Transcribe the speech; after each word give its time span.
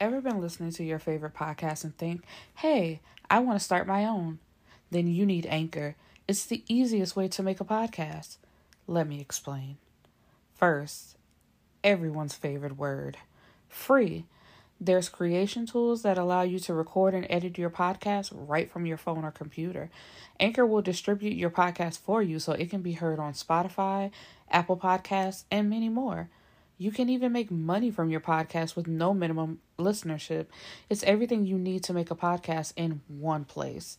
Ever 0.00 0.22
been 0.22 0.40
listening 0.40 0.70
to 0.72 0.84
your 0.84 0.98
favorite 0.98 1.34
podcast 1.34 1.84
and 1.84 1.94
think, 1.94 2.22
hey, 2.54 3.00
I 3.28 3.40
want 3.40 3.58
to 3.58 3.64
start 3.64 3.86
my 3.86 4.06
own? 4.06 4.38
Then 4.90 5.06
you 5.06 5.26
need 5.26 5.44
Anchor. 5.44 5.94
It's 6.26 6.46
the 6.46 6.64
easiest 6.68 7.16
way 7.16 7.28
to 7.28 7.42
make 7.42 7.60
a 7.60 7.66
podcast. 7.66 8.38
Let 8.86 9.06
me 9.06 9.20
explain. 9.20 9.76
First, 10.54 11.18
everyone's 11.84 12.34
favorite 12.34 12.78
word 12.78 13.18
free. 13.68 14.24
There's 14.80 15.10
creation 15.10 15.66
tools 15.66 16.00
that 16.00 16.16
allow 16.16 16.42
you 16.42 16.58
to 16.60 16.72
record 16.72 17.12
and 17.12 17.26
edit 17.28 17.58
your 17.58 17.68
podcast 17.68 18.32
right 18.34 18.70
from 18.70 18.86
your 18.86 18.96
phone 18.96 19.22
or 19.22 19.30
computer. 19.30 19.90
Anchor 20.40 20.64
will 20.64 20.80
distribute 20.80 21.36
your 21.36 21.50
podcast 21.50 21.98
for 21.98 22.22
you 22.22 22.38
so 22.38 22.52
it 22.52 22.70
can 22.70 22.80
be 22.80 22.92
heard 22.92 23.18
on 23.18 23.34
Spotify, 23.34 24.10
Apple 24.50 24.78
Podcasts, 24.78 25.44
and 25.50 25.68
many 25.68 25.90
more. 25.90 26.30
You 26.80 26.90
can 26.90 27.10
even 27.10 27.30
make 27.32 27.50
money 27.50 27.90
from 27.90 28.08
your 28.08 28.22
podcast 28.22 28.74
with 28.74 28.86
no 28.86 29.12
minimum 29.12 29.60
listenership. 29.78 30.46
It's 30.88 31.02
everything 31.02 31.44
you 31.44 31.58
need 31.58 31.84
to 31.84 31.92
make 31.92 32.10
a 32.10 32.16
podcast 32.16 32.72
in 32.74 33.02
one 33.06 33.44
place. 33.44 33.98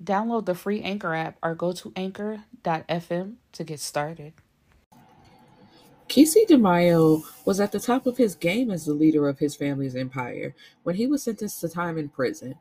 Download 0.00 0.46
the 0.46 0.54
free 0.54 0.82
Anchor 0.82 1.12
app 1.16 1.36
or 1.42 1.56
go 1.56 1.72
to 1.72 1.92
anchor.fm 1.96 3.34
to 3.50 3.64
get 3.64 3.80
started. 3.80 4.34
Keece 6.08 6.46
DeMaio 6.48 7.24
was 7.44 7.58
at 7.58 7.72
the 7.72 7.80
top 7.80 8.06
of 8.06 8.18
his 8.18 8.36
game 8.36 8.70
as 8.70 8.84
the 8.84 8.94
leader 8.94 9.28
of 9.28 9.40
his 9.40 9.56
family's 9.56 9.96
empire 9.96 10.54
when 10.84 10.94
he 10.94 11.08
was 11.08 11.24
sentenced 11.24 11.60
to 11.60 11.68
time 11.68 11.98
in 11.98 12.08
prison. 12.08 12.54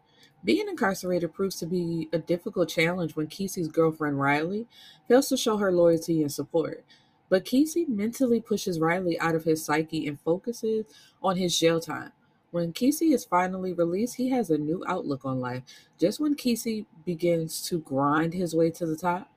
Being 0.43 0.67
incarcerated 0.67 1.35
proves 1.35 1.57
to 1.57 1.67
be 1.67 2.09
a 2.11 2.17
difficult 2.17 2.67
challenge 2.67 3.15
when 3.15 3.27
Keece's 3.27 3.67
girlfriend 3.67 4.19
Riley 4.19 4.65
fails 5.07 5.29
to 5.29 5.37
show 5.37 5.57
her 5.57 5.71
loyalty 5.71 6.23
and 6.23 6.31
support. 6.31 6.83
But 7.29 7.45
Keece 7.45 7.87
mentally 7.87 8.39
pushes 8.39 8.79
Riley 8.79 9.19
out 9.19 9.35
of 9.35 9.43
his 9.43 9.63
psyche 9.63 10.07
and 10.07 10.19
focuses 10.19 10.85
on 11.21 11.37
his 11.37 11.57
jail 11.57 11.79
time. 11.79 12.11
When 12.51 12.73
Keece 12.73 13.11
is 13.13 13.25
finally 13.25 13.73
released, 13.73 14.17
he 14.17 14.29
has 14.29 14.51
a 14.51 14.57
new 14.59 14.83
outlook 14.87 15.25
on 15.25 15.39
life. 15.39 15.63
Just 15.99 16.19
when 16.19 16.35
Keece 16.35 16.85
begins 17.03 17.63
to 17.63 17.79
grind 17.79 18.33
his 18.33 18.55
way 18.55 18.69
to 18.71 18.85
the 18.85 18.95
top, 18.95 19.31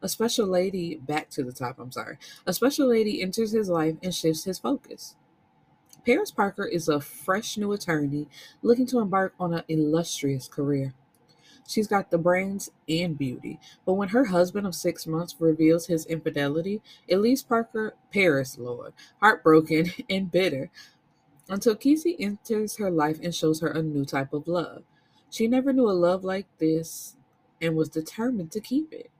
a 0.00 0.08
special 0.08 0.46
lady, 0.46 0.96
back 0.96 1.30
to 1.30 1.42
the 1.42 1.52
top, 1.52 1.78
I'm 1.80 1.90
sorry, 1.90 2.18
a 2.46 2.52
special 2.52 2.88
lady 2.88 3.22
enters 3.22 3.52
his 3.52 3.68
life 3.68 3.96
and 4.02 4.14
shifts 4.14 4.44
his 4.44 4.58
focus. 4.58 5.16
Paris 6.04 6.30
Parker 6.30 6.66
is 6.66 6.88
a 6.88 7.00
fresh 7.00 7.56
new 7.56 7.72
attorney 7.72 8.28
looking 8.62 8.86
to 8.86 9.00
embark 9.00 9.34
on 9.40 9.54
an 9.54 9.64
illustrious 9.68 10.46
career. 10.46 10.94
She's 11.66 11.86
got 11.86 12.10
the 12.10 12.18
brains 12.18 12.70
and 12.88 13.16
beauty. 13.16 13.58
But 13.86 13.94
when 13.94 14.08
her 14.10 14.26
husband 14.26 14.66
of 14.66 14.74
six 14.74 15.06
months 15.06 15.36
reveals 15.38 15.86
his 15.86 16.06
infidelity, 16.06 16.82
it 17.08 17.18
leaves 17.18 17.42
Parker, 17.42 17.94
Paris, 18.12 18.58
Lord, 18.58 18.92
heartbroken 19.20 19.92
and 20.10 20.30
bitter 20.30 20.70
until 21.48 21.76
Keece 21.76 22.16
enters 22.18 22.76
her 22.76 22.90
life 22.90 23.18
and 23.22 23.34
shows 23.34 23.60
her 23.60 23.68
a 23.68 23.82
new 23.82 24.04
type 24.04 24.32
of 24.32 24.48
love. 24.48 24.82
She 25.30 25.48
never 25.48 25.72
knew 25.72 25.88
a 25.88 25.92
love 25.92 26.24
like 26.24 26.46
this 26.58 27.16
and 27.60 27.76
was 27.76 27.88
determined 27.88 28.52
to 28.52 28.60
keep 28.60 28.92
it 28.92 29.10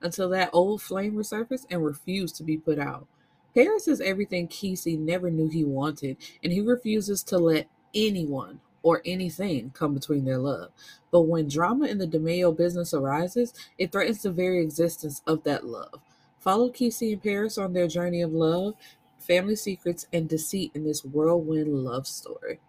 until 0.00 0.28
that 0.30 0.50
old 0.52 0.82
flame 0.82 1.14
resurfaced 1.14 1.66
and 1.70 1.84
refused 1.84 2.36
to 2.36 2.42
be 2.42 2.56
put 2.56 2.78
out. 2.78 3.06
Paris 3.54 3.88
is 3.88 4.00
everything 4.00 4.48
Keece 4.48 4.98
never 4.98 5.30
knew 5.30 5.48
he 5.48 5.64
wanted, 5.64 6.16
and 6.42 6.52
he 6.52 6.60
refuses 6.60 7.22
to 7.24 7.38
let 7.38 7.68
anyone 7.94 8.60
or 8.84 9.02
anything 9.04 9.72
come 9.74 9.94
between 9.94 10.24
their 10.24 10.38
love. 10.38 10.70
But 11.10 11.22
when 11.22 11.48
drama 11.48 11.86
in 11.86 11.98
the 11.98 12.06
DeMaio 12.06 12.56
business 12.56 12.94
arises, 12.94 13.52
it 13.78 13.90
threatens 13.90 14.22
the 14.22 14.30
very 14.30 14.62
existence 14.62 15.22
of 15.26 15.42
that 15.44 15.66
love. 15.66 16.00
Follow 16.38 16.68
Keece 16.68 17.12
and 17.12 17.22
Paris 17.22 17.56
on 17.58 17.72
their 17.72 17.88
journey 17.88 18.20
of 18.20 18.32
love, 18.32 18.74
family 19.18 19.56
secrets, 19.56 20.06
and 20.12 20.28
deceit 20.28 20.70
in 20.74 20.84
this 20.84 21.02
whirlwind 21.02 21.72
love 21.84 22.06
story. 22.06 22.60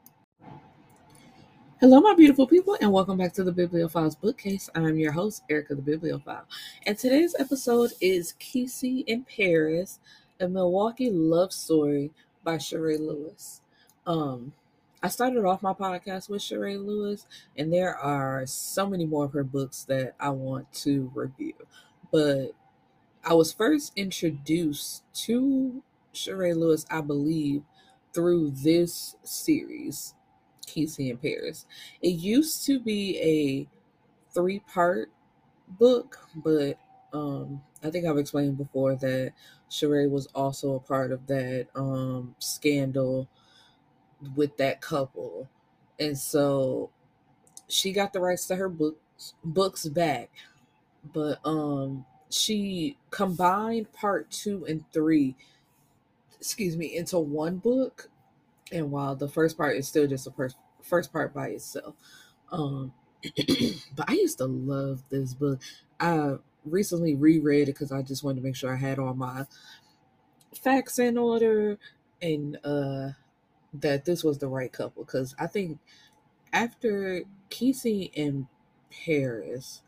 Hello, 1.81 1.99
my 1.99 2.16
beautiful 2.16 2.47
people, 2.47 2.77
and 2.79 2.94
welcome 2.94 3.17
back 3.17 3.33
to 3.33 3.44
the 3.44 3.52
Bibliophiles 3.52 4.17
Bookcase. 4.19 4.69
I'm 4.73 4.97
your 4.97 5.11
host, 5.11 5.44
Erica 5.50 5.75
the 5.75 5.81
Bibliophile. 5.81 6.47
And 6.85 6.97
today's 6.97 7.35
episode 7.38 7.91
is 8.00 8.35
Keece 8.40 9.03
and 9.09 9.28
Paris, 9.28 10.00
a 10.40 10.47
Milwaukee 10.47 11.09
love 11.09 11.51
story 11.51 12.11
by 12.45 12.57
Charae 12.57 12.97
Lewis. 12.97 13.59
Um, 14.07 14.53
I 15.03 15.09
started 15.09 15.45
off 15.45 15.61
my 15.61 15.73
podcast 15.73 16.29
with 16.29 16.41
Charae 16.41 16.78
Lewis, 16.78 17.28
and 17.56 17.72
there 17.72 17.95
are 17.95 18.45
so 18.45 18.89
many 18.89 19.06
more 19.06 19.25
of 19.25 19.33
her 19.33 19.44
books 19.44 19.83
that 19.83 20.16
I 20.19 20.29
want 20.29 20.72
to 20.83 21.11
review. 21.13 21.53
But 22.11 22.51
I 23.23 23.34
was 23.34 23.53
first 23.53 23.94
introduced 23.95 25.03
to 25.25 25.84
Charae 26.13 26.53
Lewis, 26.53 26.85
I 26.89 27.01
believe, 27.01 27.63
through 28.13 28.51
this 28.51 29.16
series, 29.23 30.16
Keece 30.66 31.00
in 31.00 31.17
Paris. 31.17 31.66
It 32.01 32.09
used 32.09 32.66
to 32.66 32.79
be 32.79 33.19
a 33.19 33.67
three 34.34 34.59
part 34.59 35.11
book, 35.67 36.19
but 36.35 36.79
um, 37.13 37.61
I 37.84 37.89
think 37.89 38.05
I've 38.05 38.17
explained 38.17 38.57
before 38.57 38.95
that 38.95 39.34
Charae 39.69 40.07
was 40.07 40.28
also 40.28 40.75
a 40.75 40.79
part 40.79 41.11
of 41.11 41.28
that 41.28 41.67
um, 41.75 42.35
scandal 42.39 43.28
with 44.36 44.58
that 44.58 44.81
couple. 44.81 45.50
And 46.00 46.18
so 46.18 46.91
she 47.68 47.91
got 47.94 48.13
the 48.13 48.19
rights 48.19 48.47
to 48.47 48.56
her 48.56 48.69
books 48.69 49.34
books 49.44 49.86
back. 49.88 50.30
But 51.13 51.40
um 51.46 52.06
she 52.30 52.97
combined 53.12 53.91
part 53.94 54.30
2 54.31 54.66
and 54.68 54.84
3 54.91 55.35
excuse 56.40 56.75
me 56.75 56.97
into 56.97 57.19
one 57.19 57.58
book 57.58 58.09
and 58.72 58.91
while 58.91 59.16
the 59.16 59.28
first 59.28 59.58
part 59.58 59.78
is 59.78 59.88
still 59.88 60.08
just 60.08 60.28
a 60.28 60.31
first 60.31 60.58
first 60.81 61.14
part 61.14 61.34
by 61.34 61.50
itself 61.50 61.96
um 62.52 62.91
but 63.96 64.09
I 64.09 64.14
used 64.14 64.38
to 64.38 64.46
love 64.46 65.03
this 65.09 65.34
book. 65.34 65.59
I 66.00 66.35
recently 66.66 67.16
reread 67.16 67.69
it 67.69 67.74
because 67.74 67.91
I 67.91 68.02
just 68.02 68.24
wanted 68.24 68.41
to 68.41 68.46
make 68.46 68.56
sure 68.56 68.72
I 68.74 68.78
had 68.78 69.00
all 69.00 69.14
my 69.14 69.46
facts 70.62 71.00
in 71.00 71.18
order 71.18 71.78
and 72.22 72.58
uh 72.64 73.09
that 73.81 74.06
this 74.06 74.24
was 74.24 74.38
the 74.38 74.47
right 74.47 74.72
couple 74.72 75.03
because 75.03 75.36
I 75.40 75.47
think 75.47 75.80
after 76.53 77.24
Keece 77.50 78.12
and 78.16 78.47
Paris, 79.06 79.81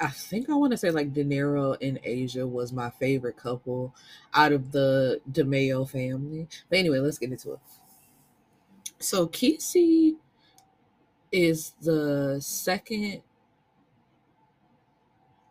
I 0.00 0.08
think 0.08 0.50
I 0.50 0.54
want 0.54 0.72
to 0.72 0.76
say 0.76 0.90
like 0.90 1.12
De 1.12 1.24
Niro 1.24 1.76
and 1.80 1.98
Asia 2.02 2.46
was 2.46 2.72
my 2.72 2.90
favorite 2.90 3.36
couple 3.36 3.94
out 4.34 4.52
of 4.52 4.72
the 4.72 5.20
DeMaio 5.30 5.88
family. 5.88 6.48
But 6.68 6.78
anyway, 6.78 6.98
let's 6.98 7.18
get 7.18 7.30
into 7.30 7.52
it. 7.52 7.60
So 8.98 9.26
Kesey 9.28 10.16
is 11.30 11.72
the 11.80 12.38
second. 12.40 13.22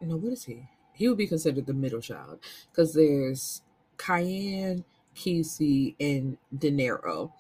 No, 0.02 0.18
what 0.18 0.34
is 0.34 0.44
he? 0.44 0.68
He 0.94 1.08
would 1.08 1.18
be 1.18 1.28
considered 1.28 1.66
the 1.66 1.74
middle 1.74 2.02
child 2.02 2.40
because 2.70 2.94
there's 2.94 3.62
Cayenne, 3.98 4.84
Keece, 5.16 5.96
and 6.00 6.38
De 6.58 6.72
Niro 6.72 7.32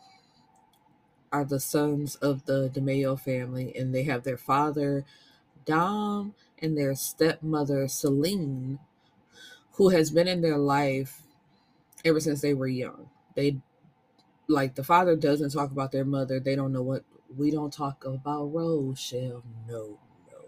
are 1.31 1.43
the 1.43 1.59
sons 1.59 2.15
of 2.17 2.45
the 2.45 2.69
DeMaio 2.69 3.19
family, 3.19 3.75
and 3.75 3.93
they 3.93 4.03
have 4.03 4.23
their 4.23 4.37
father, 4.37 5.03
Dom, 5.65 6.35
and 6.59 6.77
their 6.77 6.95
stepmother, 6.95 7.87
Celine, 7.87 8.79
who 9.73 9.89
has 9.89 10.11
been 10.11 10.27
in 10.27 10.41
their 10.41 10.57
life 10.57 11.23
ever 12.05 12.19
since 12.19 12.41
they 12.41 12.53
were 12.53 12.67
young. 12.67 13.09
They 13.35 13.57
like 14.47 14.75
the 14.75 14.83
father 14.83 15.15
doesn't 15.15 15.51
talk 15.51 15.71
about 15.71 15.91
their 15.91 16.05
mother. 16.05 16.39
They 16.39 16.55
don't 16.55 16.73
know 16.73 16.83
what 16.83 17.03
we 17.35 17.49
don't 17.49 17.73
talk 17.73 18.05
about 18.05 18.53
Rochelle. 18.53 19.43
No, 19.67 19.97
no. 20.31 20.45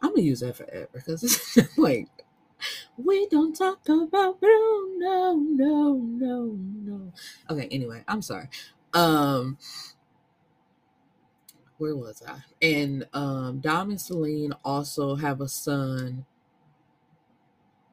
I'm 0.00 0.10
gonna 0.10 0.22
use 0.22 0.40
that 0.40 0.56
forever 0.56 0.88
because 0.92 1.22
it's 1.22 1.78
like 1.78 2.23
we 2.96 3.26
don't 3.28 3.54
talk 3.54 3.88
about 3.88 4.40
Bruno. 4.40 4.96
No, 4.98 5.34
no, 5.36 5.94
no, 5.96 6.58
no. 6.84 7.12
Okay, 7.50 7.68
anyway, 7.70 8.02
I'm 8.06 8.22
sorry. 8.22 8.48
Um 8.92 9.58
where 11.78 11.96
was 11.96 12.22
I? 12.26 12.38
And 12.62 13.06
um 13.12 13.60
Dom 13.60 13.90
and 13.90 14.00
Celine 14.00 14.54
also 14.64 15.16
have 15.16 15.40
a 15.40 15.48
son, 15.48 16.24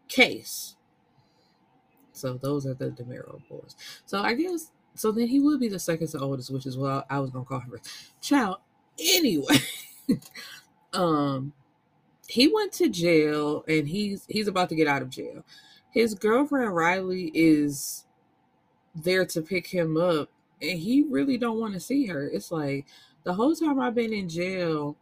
Case. 0.08 0.76
So 2.14 2.34
those 2.34 2.68
are 2.68 2.74
the 2.74 2.90
DeMaio 2.90 3.42
boys. 3.50 3.76
So 4.06 4.22
I 4.22 4.34
guess 4.36 4.72
so 4.94 5.12
then 5.12 5.28
he 5.28 5.40
would 5.40 5.60
be 5.60 5.70
the 5.70 5.80
second 5.80 6.08
to 6.10 6.20
oldest, 6.20 6.52
which 6.52 6.66
is 6.66 6.78
what 6.78 7.06
I 7.10 7.20
was 7.20 7.32
gonna 7.32 7.46
call 7.46 7.60
her. 7.60 7.80
Child. 8.22 8.58
Anyway. 9.00 9.58
um 10.94 11.54
he 12.32 12.48
went 12.48 12.72
to 12.72 12.88
jail 12.88 13.66
and 13.68 13.90
he's 13.90 14.26
he's 14.30 14.48
about 14.48 14.70
to 14.70 14.76
get 14.76 14.88
out 14.88 15.02
of 15.02 15.10
jail. 15.10 15.44
His 15.92 16.16
girlfriend 16.16 16.74
Riley 16.74 17.30
is 17.34 18.06
there 18.96 19.26
to 19.26 19.42
pick 19.42 19.68
him 19.68 19.98
up 19.98 20.30
and 20.62 20.80
he 20.80 21.04
really 21.04 21.38
don't 21.38 21.60
want 21.60 21.74
to 21.74 21.80
see 21.82 22.06
her. 22.06 22.26
It's 22.30 22.50
like 22.50 22.86
the 23.26 23.34
whole 23.34 23.54
time 23.54 23.82
I've 23.82 23.96
been 23.96 24.14
in 24.14 24.30
jail, 24.30 24.96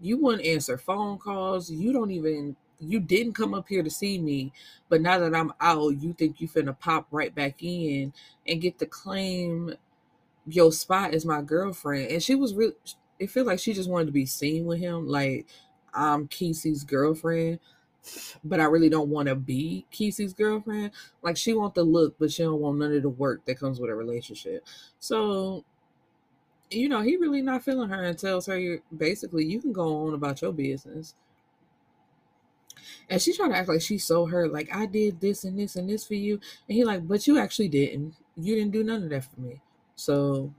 you 0.00 0.16
wouldn't 0.18 0.46
answer 0.46 0.78
phone 0.78 1.18
calls. 1.18 1.72
You 1.72 1.92
don't 1.92 2.12
even 2.12 2.54
you 2.78 3.00
didn't 3.00 3.32
come 3.32 3.52
up 3.52 3.68
here 3.68 3.82
to 3.82 3.90
see 3.90 4.20
me, 4.20 4.52
but 4.88 5.00
now 5.00 5.18
that 5.18 5.34
I'm 5.34 5.52
out, 5.60 6.00
you 6.00 6.12
think 6.12 6.40
you 6.40 6.48
finna 6.48 6.78
pop 6.78 7.08
right 7.10 7.34
back 7.34 7.64
in 7.64 8.12
and 8.46 8.60
get 8.60 8.78
to 8.78 8.86
claim 8.86 9.74
your 10.46 10.70
spot 10.70 11.14
as 11.14 11.26
my 11.26 11.42
girlfriend. 11.42 12.12
And 12.12 12.22
she 12.22 12.36
was 12.36 12.54
really, 12.54 12.74
it 13.18 13.30
felt 13.30 13.48
like 13.48 13.58
she 13.58 13.74
just 13.74 13.90
wanted 13.90 14.06
to 14.06 14.12
be 14.12 14.24
seen 14.24 14.66
with 14.66 14.78
him. 14.78 15.08
Like, 15.08 15.46
I'm 15.94 16.28
Keece's 16.28 16.84
girlfriend, 16.84 17.58
but 18.44 18.60
I 18.60 18.64
really 18.64 18.88
don't 18.88 19.08
want 19.08 19.28
to 19.28 19.34
be 19.34 19.86
Keece's 19.90 20.32
girlfriend. 20.32 20.92
Like, 21.22 21.36
she 21.36 21.52
want 21.52 21.74
the 21.74 21.84
look, 21.84 22.16
but 22.18 22.32
she 22.32 22.42
don't 22.42 22.60
want 22.60 22.78
none 22.78 22.94
of 22.94 23.02
the 23.02 23.08
work 23.08 23.44
that 23.46 23.58
comes 23.58 23.80
with 23.80 23.90
a 23.90 23.94
relationship. 23.94 24.66
So, 24.98 25.64
you 26.70 26.88
know, 26.88 27.02
he 27.02 27.16
really 27.16 27.42
not 27.42 27.64
feeling 27.64 27.88
her 27.88 28.04
and 28.04 28.18
tells 28.18 28.46
her, 28.46 28.78
basically, 28.96 29.44
you 29.44 29.60
can 29.60 29.72
go 29.72 30.06
on 30.06 30.14
about 30.14 30.40
your 30.42 30.52
business. 30.52 31.14
And 33.08 33.20
she 33.20 33.32
trying 33.34 33.50
to 33.50 33.56
act 33.56 33.68
like 33.68 33.82
she's 33.82 34.04
so 34.04 34.26
hurt, 34.26 34.52
like 34.52 34.74
I 34.74 34.86
did 34.86 35.20
this 35.20 35.44
and 35.44 35.58
this 35.58 35.76
and 35.76 35.88
this 35.88 36.06
for 36.06 36.14
you. 36.14 36.34
And 36.68 36.76
he 36.76 36.84
like, 36.84 37.06
but 37.06 37.26
you 37.26 37.38
actually 37.38 37.68
didn't. 37.68 38.14
You 38.36 38.54
didn't 38.54 38.72
do 38.72 38.84
none 38.84 39.02
of 39.02 39.10
that 39.10 39.24
for 39.24 39.40
me. 39.40 39.60
So 39.96 40.54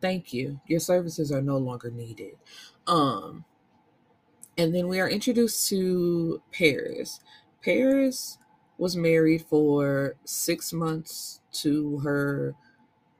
thank 0.00 0.32
you. 0.32 0.60
Your 0.66 0.80
services 0.80 1.30
are 1.30 1.42
no 1.42 1.58
longer 1.58 1.90
needed. 1.90 2.36
Um 2.86 3.44
and 4.56 4.74
then 4.74 4.88
we 4.88 5.00
are 5.00 5.08
introduced 5.08 5.68
to 5.68 6.42
Paris. 6.52 7.20
Paris 7.62 8.38
was 8.78 8.96
married 8.96 9.42
for 9.42 10.16
six 10.24 10.72
months 10.72 11.40
to 11.52 11.98
her 11.98 12.54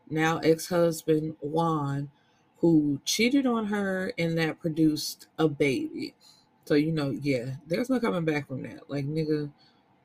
now 0.09 0.38
ex-husband 0.38 1.37
Juan, 1.41 2.11
who 2.59 3.00
cheated 3.05 3.47
on 3.47 3.67
her 3.67 4.12
and 4.19 4.37
that 4.38 4.61
produced 4.61 5.29
a 5.38 5.49
baby. 5.49 6.15
So 6.65 6.75
you 6.75 6.93
know, 6.93 7.11
yeah, 7.11 7.56
there's 7.67 7.91
no 7.91 8.00
coming 8.00 8.25
back 8.25 8.49
from 8.49 8.62
that. 8.62 8.91
Like 8.91 9.06
nigga, 9.06 9.50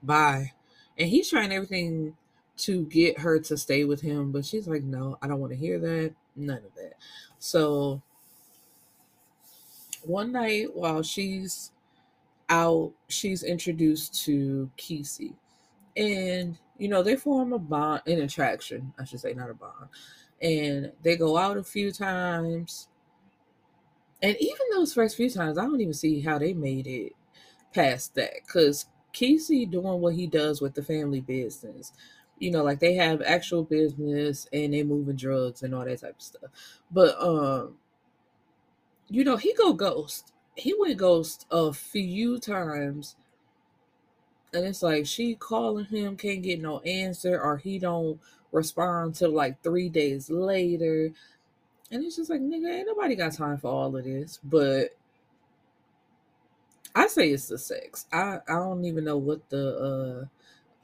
bye. 0.03 0.51
And 0.97 1.09
he's 1.09 1.29
trying 1.29 1.51
everything 1.51 2.15
to 2.57 2.85
get 2.85 3.19
her 3.19 3.39
to 3.39 3.57
stay 3.57 3.83
with 3.83 4.01
him, 4.01 4.31
but 4.31 4.45
she's 4.45 4.67
like, 4.67 4.83
no, 4.83 5.17
I 5.21 5.27
don't 5.27 5.41
want 5.41 5.51
to 5.51 5.59
hear 5.59 5.79
that. 5.79 6.13
None 6.35 6.57
of 6.57 6.75
that. 6.75 6.93
So 7.39 8.01
one 10.07 10.31
night 10.31 10.75
while 10.75 11.03
she's 11.03 11.71
out, 12.49 12.93
she's 13.07 13.43
introduced 13.43 14.23
to 14.25 14.69
Keece. 14.77 15.33
And, 15.97 16.57
you 16.77 16.87
know, 16.87 17.03
they 17.03 17.15
form 17.15 17.53
a 17.53 17.59
bond, 17.59 18.01
an 18.05 18.21
attraction, 18.21 18.93
I 18.99 19.05
should 19.05 19.19
say, 19.19 19.33
not 19.33 19.49
a 19.49 19.53
bond. 19.53 19.89
And 20.41 20.91
they 21.03 21.15
go 21.15 21.37
out 21.37 21.57
a 21.57 21.63
few 21.63 21.91
times. 21.91 22.87
And 24.21 24.35
even 24.39 24.59
those 24.71 24.93
first 24.93 25.15
few 25.15 25.29
times, 25.29 25.57
I 25.57 25.63
don't 25.63 25.81
even 25.81 25.93
see 25.93 26.21
how 26.21 26.37
they 26.37 26.53
made 26.53 26.87
it 26.87 27.13
past 27.73 28.15
that. 28.15 28.33
Because 28.45 28.87
Keece 29.13 29.69
doing 29.69 30.01
what 30.01 30.15
he 30.15 30.27
does 30.27 30.61
with 30.61 30.73
the 30.73 30.83
family 30.83 31.21
business, 31.21 31.93
you 32.39 32.51
know, 32.51 32.63
like 32.63 32.79
they 32.79 32.95
have 32.95 33.21
actual 33.21 33.63
business 33.63 34.47
and 34.51 34.73
they 34.73 34.83
moving 34.83 35.15
drugs 35.15 35.63
and 35.63 35.73
all 35.73 35.85
that 35.85 36.01
type 36.01 36.15
of 36.15 36.21
stuff. 36.21 36.49
But 36.91 37.15
um, 37.21 37.75
you 39.09 39.23
know, 39.23 39.37
he 39.37 39.53
go 39.53 39.73
ghost. 39.73 40.33
He 40.55 40.73
went 40.77 40.97
ghost 40.97 41.45
a 41.51 41.73
few 41.73 42.39
times. 42.39 43.15
And 44.53 44.65
it's 44.65 44.81
like 44.81 45.05
she 45.05 45.35
calling 45.35 45.85
him, 45.85 46.15
can't 46.15 46.41
get 46.41 46.61
no 46.61 46.79
answer, 46.79 47.39
or 47.39 47.57
he 47.57 47.77
don't 47.77 48.19
respond 48.51 49.15
till 49.15 49.31
like 49.31 49.61
three 49.61 49.89
days 49.89 50.29
later. 50.29 51.11
And 51.91 52.03
it's 52.03 52.15
just 52.15 52.29
like, 52.29 52.41
nigga, 52.41 52.71
ain't 52.71 52.87
nobody 52.87 53.15
got 53.15 53.33
time 53.33 53.57
for 53.57 53.67
all 53.69 53.95
of 53.95 54.03
this. 54.05 54.39
But 54.43 54.95
I 56.95 57.07
say 57.07 57.29
it's 57.29 57.47
the 57.47 57.57
sex. 57.57 58.05
I, 58.13 58.39
I 58.47 58.53
don't 58.53 58.85
even 58.85 59.03
know 59.03 59.17
what 59.17 59.49
the 59.49 60.29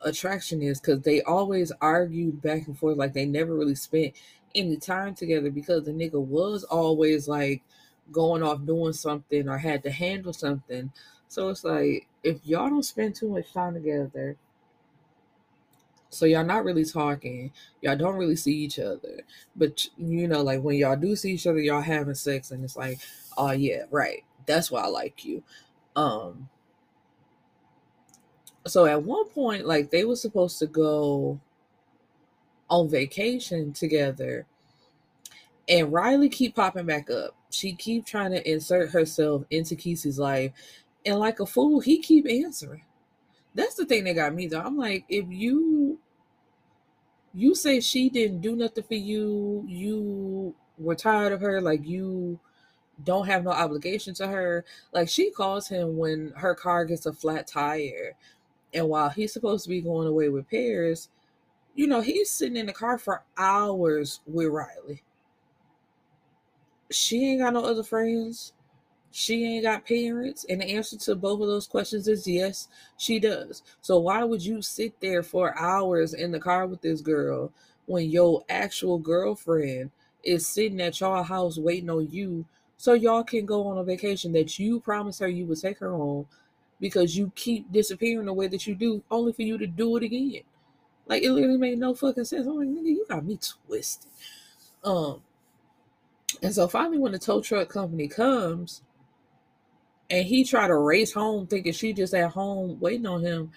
uh, 0.03 0.07
attraction 0.07 0.61
is 0.61 0.81
because 0.81 1.01
they 1.01 1.21
always 1.21 1.71
argued 1.79 2.41
back 2.41 2.67
and 2.67 2.77
forth 2.77 2.97
like 2.97 3.13
they 3.13 3.25
never 3.25 3.55
really 3.55 3.75
spent 3.75 4.13
any 4.53 4.75
time 4.75 5.15
together 5.15 5.49
because 5.49 5.85
the 5.85 5.91
nigga 5.91 6.19
was 6.19 6.65
always 6.65 7.29
like 7.29 7.61
going 8.11 8.43
off 8.43 8.65
doing 8.65 8.93
something 8.93 9.47
or 9.47 9.57
had 9.57 9.83
to 9.83 9.91
handle 9.91 10.33
something. 10.33 10.91
So 11.27 11.49
it's 11.49 11.63
like 11.63 12.07
if 12.23 12.45
y'all 12.45 12.69
don't 12.69 12.83
spend 12.83 13.15
too 13.15 13.29
much 13.29 13.53
time 13.53 13.73
together, 13.73 14.37
so 16.09 16.25
y'all 16.25 16.43
not 16.43 16.65
really 16.65 16.83
talking. 16.83 17.53
Y'all 17.81 17.95
don't 17.95 18.17
really 18.17 18.35
see 18.35 18.53
each 18.53 18.79
other. 18.79 19.21
But 19.55 19.87
you 19.97 20.27
know, 20.27 20.41
like 20.41 20.61
when 20.61 20.75
y'all 20.77 20.97
do 20.97 21.15
see 21.15 21.33
each 21.33 21.47
other, 21.47 21.59
y'all 21.59 21.81
having 21.81 22.15
sex 22.15 22.51
and 22.51 22.63
it's 22.63 22.75
like, 22.75 22.99
oh 23.37 23.51
yeah, 23.51 23.83
right. 23.91 24.23
That's 24.45 24.69
why 24.69 24.81
I 24.81 24.87
like 24.87 25.23
you. 25.23 25.43
Um 25.95 26.49
so 28.67 28.85
at 28.85 29.03
one 29.03 29.27
point, 29.29 29.65
like 29.65 29.89
they 29.89 30.03
were 30.05 30.15
supposed 30.15 30.59
to 30.59 30.67
go 30.67 31.39
on 32.69 32.89
vacation 32.89 33.73
together. 33.73 34.45
And 35.67 35.91
Riley 35.91 36.29
keep 36.29 36.55
popping 36.55 36.85
back 36.85 37.09
up. 37.09 37.35
She 37.51 37.73
keep 37.73 38.05
trying 38.05 38.31
to 38.31 38.49
insert 38.49 38.91
herself 38.91 39.43
into 39.49 39.75
Keece's 39.75 40.19
life. 40.19 40.51
And 41.05 41.19
like 41.19 41.39
a 41.39 41.45
fool, 41.45 41.79
he 41.79 41.99
keep 41.99 42.27
answering. 42.27 42.83
That's 43.53 43.75
the 43.75 43.85
thing 43.85 44.05
that 44.05 44.13
got 44.13 44.33
me 44.33 44.47
though. 44.47 44.61
I'm 44.61 44.77
like, 44.77 45.05
if 45.09 45.25
you 45.29 45.99
you 47.33 47.55
say 47.55 47.79
she 47.79 48.09
didn't 48.09 48.41
do 48.41 48.55
nothing 48.55 48.83
for 48.83 48.95
you, 48.95 49.65
you 49.67 50.53
were 50.77 50.95
tired 50.95 51.33
of 51.33 51.41
her, 51.41 51.61
like 51.61 51.85
you 51.85 52.39
don't 53.03 53.27
have 53.27 53.43
no 53.43 53.51
obligation 53.51 54.13
to 54.15 54.27
her. 54.27 54.65
Like 54.93 55.09
she 55.09 55.31
calls 55.31 55.67
him 55.67 55.97
when 55.97 56.33
her 56.35 56.55
car 56.55 56.85
gets 56.85 57.05
a 57.05 57.13
flat 57.13 57.47
tire. 57.47 58.15
And 58.73 58.87
while 58.87 59.09
he's 59.09 59.33
supposed 59.33 59.63
to 59.63 59.69
be 59.69 59.81
going 59.81 60.07
away 60.07 60.29
with 60.29 60.49
Paris, 60.49 61.09
you 61.75 61.87
know, 61.87 62.01
he's 62.01 62.29
sitting 62.29 62.57
in 62.57 62.65
the 62.65 62.73
car 62.73 62.97
for 62.97 63.23
hours 63.37 64.21
with 64.25 64.47
Riley. 64.47 65.03
She 66.91 67.31
ain't 67.31 67.41
got 67.41 67.53
no 67.53 67.63
other 67.63 67.83
friends 67.83 68.53
she 69.11 69.43
ain't 69.43 69.63
got 69.63 69.85
parents? 69.85 70.45
And 70.49 70.61
the 70.61 70.71
answer 70.71 70.97
to 70.97 71.15
both 71.15 71.41
of 71.41 71.47
those 71.47 71.67
questions 71.67 72.07
is 72.07 72.25
yes, 72.25 72.69
she 72.97 73.19
does. 73.19 73.61
So 73.81 73.99
why 73.99 74.23
would 74.23 74.43
you 74.43 74.61
sit 74.61 74.99
there 75.01 75.21
for 75.21 75.57
hours 75.57 76.13
in 76.13 76.31
the 76.31 76.39
car 76.39 76.65
with 76.65 76.81
this 76.81 77.01
girl 77.01 77.51
when 77.85 78.09
your 78.09 78.43
actual 78.49 78.97
girlfriend 78.97 79.91
is 80.23 80.47
sitting 80.47 80.79
at 80.81 80.99
your 81.01 81.23
house 81.23 81.57
waiting 81.57 81.89
on 81.89 82.09
you 82.09 82.45
so 82.77 82.93
y'all 82.93 83.23
can 83.23 83.45
go 83.45 83.67
on 83.67 83.77
a 83.77 83.83
vacation 83.83 84.31
that 84.31 84.57
you 84.57 84.79
promised 84.79 85.19
her 85.19 85.27
you 85.27 85.45
would 85.45 85.59
take 85.59 85.79
her 85.79 85.93
on 85.93 86.25
because 86.79 87.17
you 87.17 87.31
keep 87.35 87.71
disappearing 87.71 88.25
the 88.25 88.33
way 88.33 88.47
that 88.47 88.65
you 88.65 88.75
do 88.75 89.03
only 89.11 89.33
for 89.33 89.41
you 89.41 89.57
to 89.57 89.67
do 89.67 89.97
it 89.97 90.03
again. 90.03 90.41
Like 91.05 91.23
it 91.23 91.31
literally 91.31 91.57
made 91.57 91.79
no 91.79 91.93
fucking 91.93 92.23
sense. 92.23 92.47
I'm 92.47 92.57
like, 92.57 92.67
nigga, 92.67 92.85
you 92.85 93.05
got 93.09 93.25
me 93.25 93.37
twisted. 93.67 94.09
Um 94.83 95.21
and 96.41 96.53
so 96.53 96.67
finally 96.67 96.97
when 96.97 97.11
the 97.11 97.19
tow 97.19 97.41
truck 97.41 97.69
company 97.69 98.07
comes, 98.07 98.81
and 100.09 100.25
he 100.25 100.43
tried 100.43 100.67
to 100.67 100.77
race 100.77 101.13
home 101.13 101.47
thinking 101.47 101.71
she 101.71 101.93
just 101.93 102.13
at 102.13 102.31
home 102.31 102.79
waiting 102.79 103.05
on 103.05 103.21
him. 103.23 103.51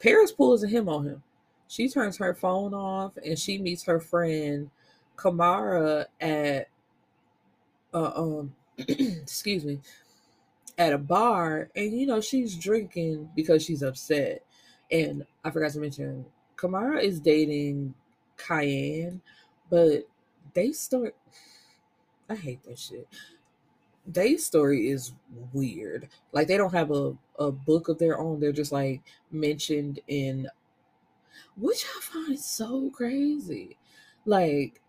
Paris 0.00 0.32
pulls 0.32 0.64
a 0.64 0.68
him 0.68 0.88
on 0.88 1.04
him. 1.06 1.22
She 1.68 1.88
turns 1.88 2.16
her 2.18 2.34
phone 2.34 2.72
off 2.74 3.12
and 3.24 3.38
she 3.38 3.58
meets 3.58 3.84
her 3.84 4.00
friend 4.00 4.70
Kamara 5.16 6.06
at 6.20 6.68
uh, 7.92 8.12
um 8.14 8.54
excuse 8.78 9.64
me 9.64 9.80
at 10.78 10.92
a 10.92 10.98
bar 10.98 11.70
and 11.74 11.98
you 11.98 12.06
know 12.06 12.20
she's 12.20 12.56
drinking 12.56 13.28
because 13.34 13.62
she's 13.62 13.82
upset. 13.82 14.44
And 14.90 15.26
I 15.44 15.50
forgot 15.50 15.72
to 15.72 15.80
mention 15.80 16.24
Kamara 16.56 17.02
is 17.02 17.20
dating 17.20 17.94
Cayenne, 18.36 19.20
but 19.68 20.08
they 20.54 20.72
start 20.72 21.14
I 22.28 22.34
hate 22.34 22.62
that 22.64 22.78
shit 22.78 23.08
their 24.06 24.38
story 24.38 24.88
is 24.88 25.12
weird. 25.52 26.08
Like 26.32 26.46
they 26.46 26.56
don't 26.56 26.72
have 26.72 26.90
a, 26.90 27.16
a 27.38 27.50
book 27.50 27.88
of 27.88 27.98
their 27.98 28.18
own. 28.18 28.40
They're 28.40 28.52
just 28.52 28.72
like 28.72 29.02
mentioned 29.30 30.00
in 30.06 30.48
which 31.56 31.84
I 31.84 32.00
find 32.00 32.38
so 32.38 32.90
crazy. 32.90 33.76
Like 34.24 34.80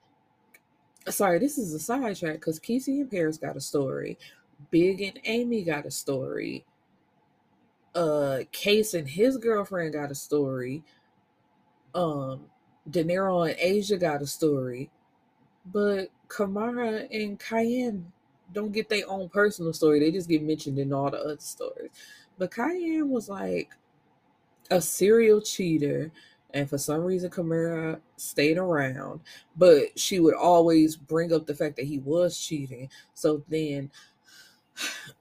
sorry, 1.09 1.39
this 1.39 1.57
is 1.57 1.73
a 1.73 1.79
sidetrack 1.79 2.35
because 2.35 2.59
Keece 2.59 2.87
and 2.87 3.09
Paris 3.09 3.37
got 3.37 3.57
a 3.57 3.61
story. 3.61 4.17
Big 4.71 5.01
and 5.01 5.19
Amy 5.25 5.63
got 5.63 5.85
a 5.85 5.91
story. 5.91 6.65
Uh 7.95 8.39
Case 8.51 8.93
and 8.93 9.07
his 9.07 9.37
girlfriend 9.37 9.93
got 9.93 10.11
a 10.11 10.15
story. 10.15 10.83
Um 11.95 12.41
De 12.89 13.03
Niro 13.03 13.49
and 13.49 13.57
Asia 13.59 13.97
got 13.97 14.21
a 14.21 14.27
story. 14.27 14.91
But 15.65 16.09
Kamara 16.27 17.07
and 17.11 17.39
Cayenne 17.39 18.11
don't 18.53 18.71
get 18.71 18.89
their 18.89 19.09
own 19.09 19.29
personal 19.29 19.73
story. 19.73 19.99
They 19.99 20.11
just 20.11 20.29
get 20.29 20.41
mentioned 20.41 20.79
in 20.79 20.93
all 20.93 21.11
the 21.11 21.17
other 21.19 21.37
stories. 21.39 21.91
But 22.37 22.51
Cayenne 22.51 23.09
was 23.09 23.29
like 23.29 23.71
a 24.69 24.81
serial 24.81 25.41
cheater. 25.41 26.11
And 26.53 26.69
for 26.69 26.77
some 26.77 27.01
reason, 27.01 27.29
Kamara 27.29 27.99
stayed 28.15 28.57
around, 28.57 29.19
but 29.57 29.99
she 29.99 30.19
would 30.19 30.33
always 30.33 30.95
bring 30.95 31.33
up 31.33 31.45
the 31.45 31.53
fact 31.53 31.75
that 31.75 31.85
he 31.85 31.99
was 31.99 32.39
cheating. 32.39 32.89
So 33.13 33.43
then 33.49 33.91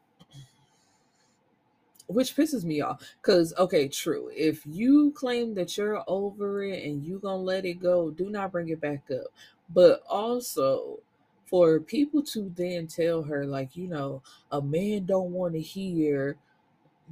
which 2.09 2.37
pisses 2.37 2.65
me 2.65 2.81
off 2.81 3.03
because 3.21 3.53
okay 3.59 3.89
true 3.89 4.31
if 4.35 4.65
you 4.65 5.13
claim 5.13 5.55
that 5.55 5.77
you're 5.77 6.05
over 6.07 6.63
it 6.63 6.85
and 6.85 7.05
you 7.05 7.19
gonna 7.19 7.37
let 7.37 7.65
it 7.65 7.81
go 7.81 8.11
do 8.11 8.31
not 8.31 8.53
bring 8.53 8.69
it 8.69 8.81
back 8.81 9.03
up 9.11 9.27
but 9.68 10.02
also 10.08 11.00
for 11.46 11.78
people 11.80 12.23
to 12.23 12.52
then 12.56 12.87
tell 12.87 13.23
her 13.23 13.44
like 13.44 13.76
you 13.76 13.87
know 13.87 14.23
a 14.50 14.61
man 14.61 15.04
don't 15.06 15.30
want 15.30 15.54
to 15.54 15.61
hear 15.61 16.37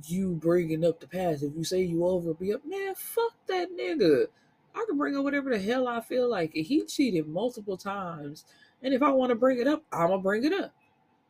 you 0.07 0.33
bringing 0.33 0.85
up 0.85 0.99
the 0.99 1.07
past. 1.07 1.45
If 1.45 1.55
you 1.57 1.63
say 1.63 1.83
you 1.83 2.05
over 2.05 2.35
be 2.35 2.53
up. 2.53 2.63
Man 2.67 2.95
fuck 2.97 3.35
that 3.47 3.69
nigga. 3.71 4.27
I 4.75 4.85
can 4.89 4.99
bring 4.99 5.17
up 5.17 5.23
whatever 5.23 5.51
the 5.51 5.59
hell 5.61 5.87
i 5.87 6.01
feel 6.01 6.29
like 6.29 6.53
he 6.53 6.83
cheated 6.85 7.29
multiple 7.29 7.77
times 7.77 8.45
and 8.83 8.93
if 8.93 9.05
i 9.05 9.11
want 9.11 9.31
to 9.31 9.37
bring 9.37 9.61
it 9.61 9.69
up 9.69 9.85
i'm 9.93 10.09
gonna 10.09 10.19
bring 10.19 10.45
it 10.45 10.53
up. 10.53 10.75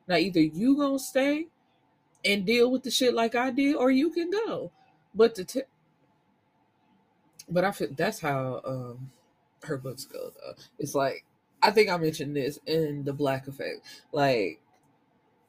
Now 0.08 0.16
either 0.16 0.40
you 0.40 0.76
gonna 0.76 0.98
stay 0.98 1.48
and 2.24 2.46
deal 2.46 2.70
with 2.70 2.82
the 2.82 2.90
shit 2.90 3.14
like 3.14 3.34
I 3.34 3.50
did, 3.50 3.76
or 3.76 3.90
you 3.90 4.10
can 4.10 4.30
go. 4.30 4.70
But 5.14 5.34
the 5.34 5.44
t- 5.44 5.62
but 7.48 7.64
I 7.64 7.72
feel 7.72 7.88
that's 7.94 8.20
how 8.20 8.60
um 8.64 9.10
her 9.66 9.78
books 9.78 10.04
go 10.04 10.30
though. 10.30 10.54
It's 10.78 10.94
like 10.94 11.24
I 11.62 11.70
think 11.70 11.88
I 11.88 11.96
mentioned 11.96 12.36
this 12.36 12.58
in 12.66 13.04
the 13.04 13.12
Black 13.12 13.46
Effect. 13.48 13.84
Like 14.12 14.60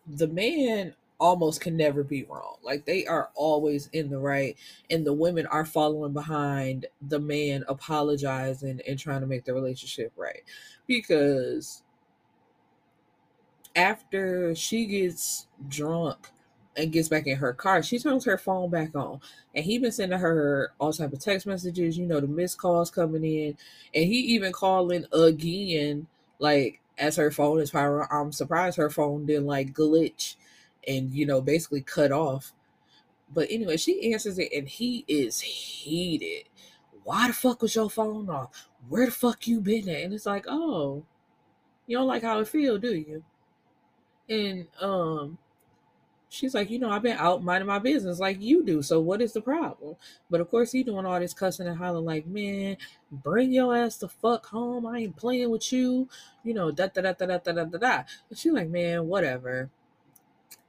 the 0.08 0.28
man 0.28 0.96
almost 1.20 1.62
can 1.62 1.78
never 1.78 2.04
be 2.04 2.24
wrong. 2.24 2.58
Like 2.64 2.86
they 2.86 3.06
are 3.06 3.30
always 3.36 3.88
in 3.88 4.10
the 4.10 4.20
right, 4.20 4.58
and 4.90 5.06
the 5.06 5.14
women 5.14 5.46
are 5.48 5.66
following 5.66 6.14
behind 6.14 6.88
the 7.02 7.20
man, 7.20 7.64
apologizing 7.68 8.82
and 8.88 9.00
trying 9.00 9.22
to 9.22 9.28
make 9.28 9.46
the 9.46 9.54
relationship 9.54 10.12
right. 10.16 10.44
Because 10.88 11.84
after 13.76 14.56
she 14.56 14.86
gets 14.86 15.48
drunk 15.68 16.30
and 16.78 16.92
gets 16.92 17.10
back 17.10 17.28
in 17.28 17.38
her 17.38 17.54
car, 17.54 17.82
she 17.82 18.00
turns 18.00 18.26
her 18.26 18.38
phone 18.38 18.70
back 18.70 18.96
on. 18.96 19.20
And 19.54 19.64
he 19.64 19.78
been 19.78 19.92
sending 19.92 20.20
her 20.20 20.74
all 20.80 20.92
type 20.94 21.14
of 21.14 21.20
text 21.20 21.48
messages, 21.48 21.98
you 21.98 22.06
know, 22.06 22.20
the 22.20 22.28
missed 22.28 22.58
calls 22.58 22.92
coming 22.92 23.24
in. 23.24 23.58
And 23.94 24.06
he 24.06 24.20
even 24.36 24.52
calling 24.52 25.06
again, 25.12 26.08
like 26.40 26.82
as 26.98 27.16
her 27.16 27.32
phone 27.32 27.60
is 27.60 27.72
firing. 27.72 28.08
I'm 28.12 28.32
surprised 28.32 28.78
her 28.78 28.90
phone 28.90 29.26
didn't 29.26 29.46
like 29.46 29.74
glitch 29.74 30.36
and, 30.88 31.12
you 31.12 31.26
know, 31.26 31.42
basically 31.42 31.82
cut 31.82 32.12
off. 32.12 32.54
But 33.34 33.48
anyway, 33.50 33.78
she 33.78 34.14
answers 34.14 34.38
it 34.40 34.52
and 34.54 34.68
he 34.68 35.04
is 35.08 35.42
heated. 35.42 36.50
Why 37.04 37.28
the 37.28 37.34
fuck 37.34 37.62
was 37.62 37.76
your 37.76 37.90
phone 37.90 38.30
off? 38.30 38.68
Where 38.88 39.06
the 39.06 39.12
fuck 39.12 39.48
you 39.48 39.62
been 39.62 39.90
at? 39.90 40.04
And 40.04 40.14
it's 40.14 40.26
like, 40.26 40.46
oh, 40.48 41.04
you 41.88 41.98
don't 41.98 42.08
like 42.08 42.24
how 42.24 42.40
it 42.40 42.48
feel, 42.48 42.78
do 42.78 42.96
you? 42.96 43.24
And 44.28 44.68
um 44.82 45.38
She's 46.36 46.54
like, 46.54 46.70
you 46.70 46.80
know, 46.80 46.90
I've 46.90 47.02
been 47.02 47.18
out 47.18 47.44
minding 47.44 47.68
my 47.68 47.80
business 47.80 48.20
like 48.20 48.42
you 48.42 48.62
do. 48.64 48.82
So 48.82 49.00
what 49.00 49.22
is 49.22 49.32
the 49.32 49.42
problem? 49.42 49.96
But 50.30 50.42
of 50.42 50.52
course, 50.52 50.74
he 50.74 50.84
doing 50.84 51.06
all 51.06 51.20
this 51.20 51.34
cussing 51.34 51.66
and 51.66 51.78
hollering 51.78 52.04
like, 52.04 52.28
man, 52.28 52.76
bring 53.10 53.54
your 53.54 53.76
ass 53.76 53.98
the 53.98 54.10
fuck 54.10 54.46
home. 54.48 54.86
I 54.86 55.00
ain't 55.00 55.16
playing 55.16 55.50
with 55.50 55.72
you. 55.72 56.10
You 56.44 56.54
know, 56.54 56.72
da 56.72 56.88
da 56.88 57.02
da 57.02 57.14
da 57.14 57.26
da 57.26 57.38
da 57.38 57.64
da 57.64 57.78
da. 57.78 58.04
And 58.30 58.38
she 58.38 58.52
like, 58.52 58.68
man, 58.68 59.08
whatever. 59.08 59.70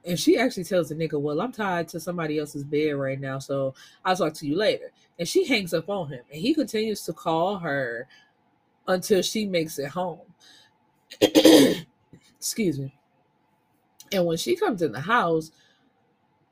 And 0.05 0.17
she 0.17 0.37
actually 0.37 0.63
tells 0.63 0.87
the 0.87 0.95
nigga, 0.95 1.19
well, 1.19 1.41
I'm 1.41 1.51
tied 1.51 1.89
to 1.89 1.99
somebody 1.99 2.39
else's 2.39 2.63
bed 2.63 2.91
right 2.91 3.19
now, 3.19 3.39
so 3.39 3.75
I'll 4.05 4.15
talk 4.15 4.33
to 4.35 4.47
you 4.47 4.55
later. 4.55 4.91
And 5.19 5.27
she 5.27 5.45
hangs 5.45 5.73
up 5.73 5.89
on 5.89 6.07
him, 6.07 6.21
and 6.31 6.41
he 6.41 6.53
continues 6.53 7.01
to 7.03 7.13
call 7.13 7.57
her 7.59 8.07
until 8.87 9.21
she 9.21 9.45
makes 9.45 9.77
it 9.79 9.89
home. 9.89 10.21
Excuse 12.39 12.79
me. 12.79 12.93
And 14.11 14.25
when 14.25 14.37
she 14.37 14.55
comes 14.55 14.81
in 14.81 14.91
the 14.91 15.01
house, 15.01 15.51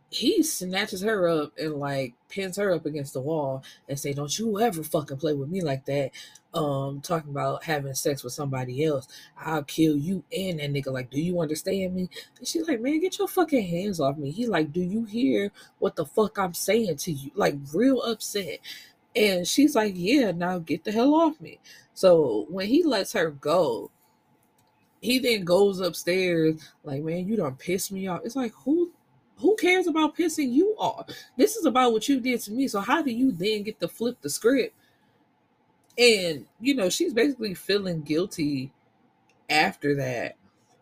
he 0.09 0.43
snatches 0.43 1.01
her 1.01 1.27
up 1.27 1.51
and 1.57 1.75
like 1.75 2.13
pins 2.29 2.57
her 2.57 2.73
up 2.73 2.85
against 2.85 3.13
the 3.13 3.19
wall 3.21 3.63
and 3.89 3.99
say, 3.99 4.13
"Don't 4.13 4.37
you 4.37 4.59
ever 4.59 4.83
fucking 4.83 5.17
play 5.17 5.33
with 5.33 5.49
me 5.49 5.61
like 5.61 5.85
that." 5.85 6.11
Um, 6.53 7.01
talking 7.01 7.31
about 7.31 7.65
having 7.65 7.93
sex 7.95 8.23
with 8.23 8.31
somebody 8.31 8.85
else, 8.85 9.07
I'll 9.37 9.63
kill 9.63 9.97
you 9.97 10.23
and 10.35 10.59
that 10.59 10.71
nigga. 10.71 10.91
Like, 10.91 11.09
do 11.09 11.19
you 11.19 11.41
understand 11.41 11.95
me? 11.95 12.09
And 12.37 12.47
she's 12.47 12.67
like, 12.67 12.79
"Man, 12.81 13.01
get 13.01 13.17
your 13.19 13.27
fucking 13.27 13.67
hands 13.67 13.99
off 13.99 14.17
me." 14.17 14.31
He 14.31 14.47
like, 14.47 14.71
"Do 14.71 14.81
you 14.81 15.03
hear 15.05 15.51
what 15.79 15.95
the 15.95 16.05
fuck 16.05 16.37
I'm 16.37 16.53
saying 16.53 16.97
to 16.97 17.11
you?" 17.11 17.31
Like, 17.35 17.55
real 17.73 18.01
upset. 18.01 18.59
And 19.15 19.47
she's 19.47 19.75
like, 19.75 19.93
"Yeah, 19.95 20.31
now 20.31 20.59
get 20.59 20.83
the 20.85 20.91
hell 20.91 21.13
off 21.15 21.41
me." 21.41 21.59
So 21.93 22.45
when 22.49 22.67
he 22.67 22.83
lets 22.83 23.13
her 23.13 23.31
go, 23.31 23.91
he 25.05 25.19
then 25.19 25.43
goes 25.43 25.79
upstairs 25.79 26.69
like, 26.83 27.03
man, 27.03 27.27
you 27.27 27.35
don't 27.35 27.57
piss 27.57 27.91
me 27.91 28.07
off. 28.07 28.21
It's 28.23 28.35
like, 28.35 28.53
who 28.63 28.91
who 29.37 29.55
cares 29.57 29.87
about 29.87 30.15
pissing 30.15 30.51
you 30.51 30.75
off? 30.77 31.09
This 31.37 31.55
is 31.55 31.65
about 31.65 31.91
what 31.91 32.07
you 32.07 32.19
did 32.19 32.41
to 32.41 32.51
me. 32.51 32.67
So 32.67 32.79
how 32.79 33.01
do 33.01 33.11
you 33.11 33.31
then 33.31 33.63
get 33.63 33.79
to 33.81 33.87
flip 33.87 34.21
the 34.21 34.29
script? 34.29 34.73
And 35.97 36.45
you 36.59 36.75
know, 36.75 36.89
she's 36.89 37.13
basically 37.13 37.53
feeling 37.53 38.01
guilty 38.01 38.71
after 39.49 39.95
that. 39.95 40.35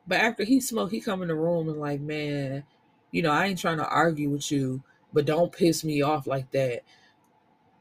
But 0.08 0.20
after 0.20 0.44
he 0.44 0.60
smoked, 0.60 0.92
he 0.92 1.00
come 1.00 1.22
in 1.22 1.30
the 1.30 1.36
room 1.36 1.70
and 1.70 1.80
like, 1.80 2.02
man, 2.02 2.64
you 3.12 3.22
know, 3.22 3.32
I 3.32 3.46
ain't 3.46 3.60
trying 3.60 3.78
to 3.78 3.88
argue 3.88 4.30
with 4.30 4.52
you, 4.52 4.84
but 5.14 5.26
don't 5.26 5.52
piss 5.52 5.84
me 5.84 6.02
off 6.02 6.28
like 6.28 6.52
that. 6.52 6.84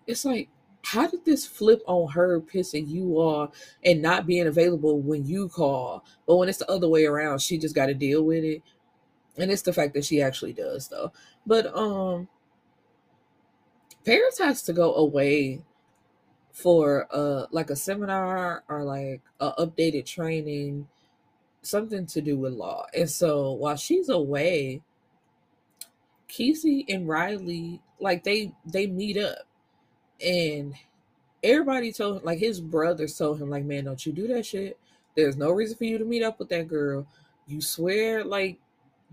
It's 0.07 0.25
like, 0.25 0.49
how 0.85 1.07
did 1.07 1.25
this 1.25 1.47
flip 1.47 1.83
on 1.87 2.13
her 2.13 2.41
pissing 2.41 2.89
you 2.89 3.15
off 3.15 3.55
and 3.85 4.03
not 4.03 4.27
being 4.27 4.47
available 4.47 5.01
when 5.01 5.27
you 5.27 5.49
call? 5.49 6.05
But 6.27 6.37
when 6.37 6.49
it's 6.49 6.59
the 6.59 6.71
other 6.71 6.89
way 6.89 7.05
around, 7.05 7.41
she 7.41 7.59
just 7.59 7.75
got 7.75 7.87
to 7.87 7.95
deal 7.95 8.23
with 8.23 8.45
it. 8.45 8.63
And 9.39 9.51
it's 9.51 9.63
the 9.63 9.73
fact 9.73 9.95
that 9.95 10.05
she 10.05 10.21
actually 10.21 10.53
does, 10.53 10.89
though. 10.89 11.13
But 11.47 11.75
um, 11.77 12.29
Paris 14.05 14.39
has 14.39 14.63
to 14.65 14.73
go 14.73 14.95
away 14.95 15.65
for 16.53 17.09
uh 17.11 17.47
like 17.51 17.71
a 17.71 17.77
seminar 17.77 18.63
or 18.69 18.85
like 18.85 19.23
a 19.41 19.53
updated 19.53 20.05
training, 20.05 20.87
something 21.63 22.05
to 22.07 22.21
do 22.21 22.37
with 22.37 22.53
law. 22.53 22.87
And 22.95 23.09
so 23.09 23.53
while 23.53 23.77
she's 23.77 24.09
away, 24.11 24.83
Keece 26.29 26.85
and 26.89 27.09
Riley 27.09 27.81
like 28.01 28.25
they 28.25 28.53
they 28.67 28.87
meet 28.87 29.17
up 29.17 29.39
and 30.25 30.75
everybody 31.43 31.93
told 31.93 32.25
like 32.25 32.39
his 32.39 32.61
brothers 32.61 33.17
told 33.17 33.41
him, 33.41 33.51
like, 33.51 33.65
man, 33.65 33.85
don't 33.85 34.05
you 34.05 34.13
do 34.13 34.27
that 34.29 34.47
shit. 34.47 34.79
There's 35.17 35.37
no 35.37 35.51
reason 35.51 35.77
for 35.77 35.85
you 35.85 35.99
to 35.99 36.05
meet 36.05 36.23
up 36.23 36.39
with 36.39 36.49
that 36.51 36.69
girl. 36.69 37.07
You 37.47 37.61
swear 37.61 38.25
like 38.25 38.59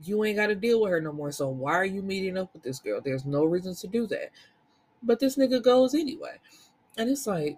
you 0.04 0.24
ain't 0.24 0.38
gotta 0.38 0.56
deal 0.56 0.82
with 0.82 0.92
her 0.92 1.02
no 1.02 1.12
more. 1.12 1.32
So 1.32 1.50
why 1.50 1.74
are 1.74 1.86
you 1.86 2.02
meeting 2.02 2.38
up 2.38 2.54
with 2.54 2.64
this 2.64 2.80
girl? 2.80 3.02
There's 3.04 3.26
no 3.26 3.44
reason 3.46 3.76
to 3.76 3.88
do 3.88 4.08
that. 4.08 4.30
But 5.04 5.20
this 5.20 5.38
nigga 5.38 5.62
goes 5.62 5.94
anyway. 5.94 6.38
And 6.98 7.10
it's 7.10 7.28
like, 7.28 7.58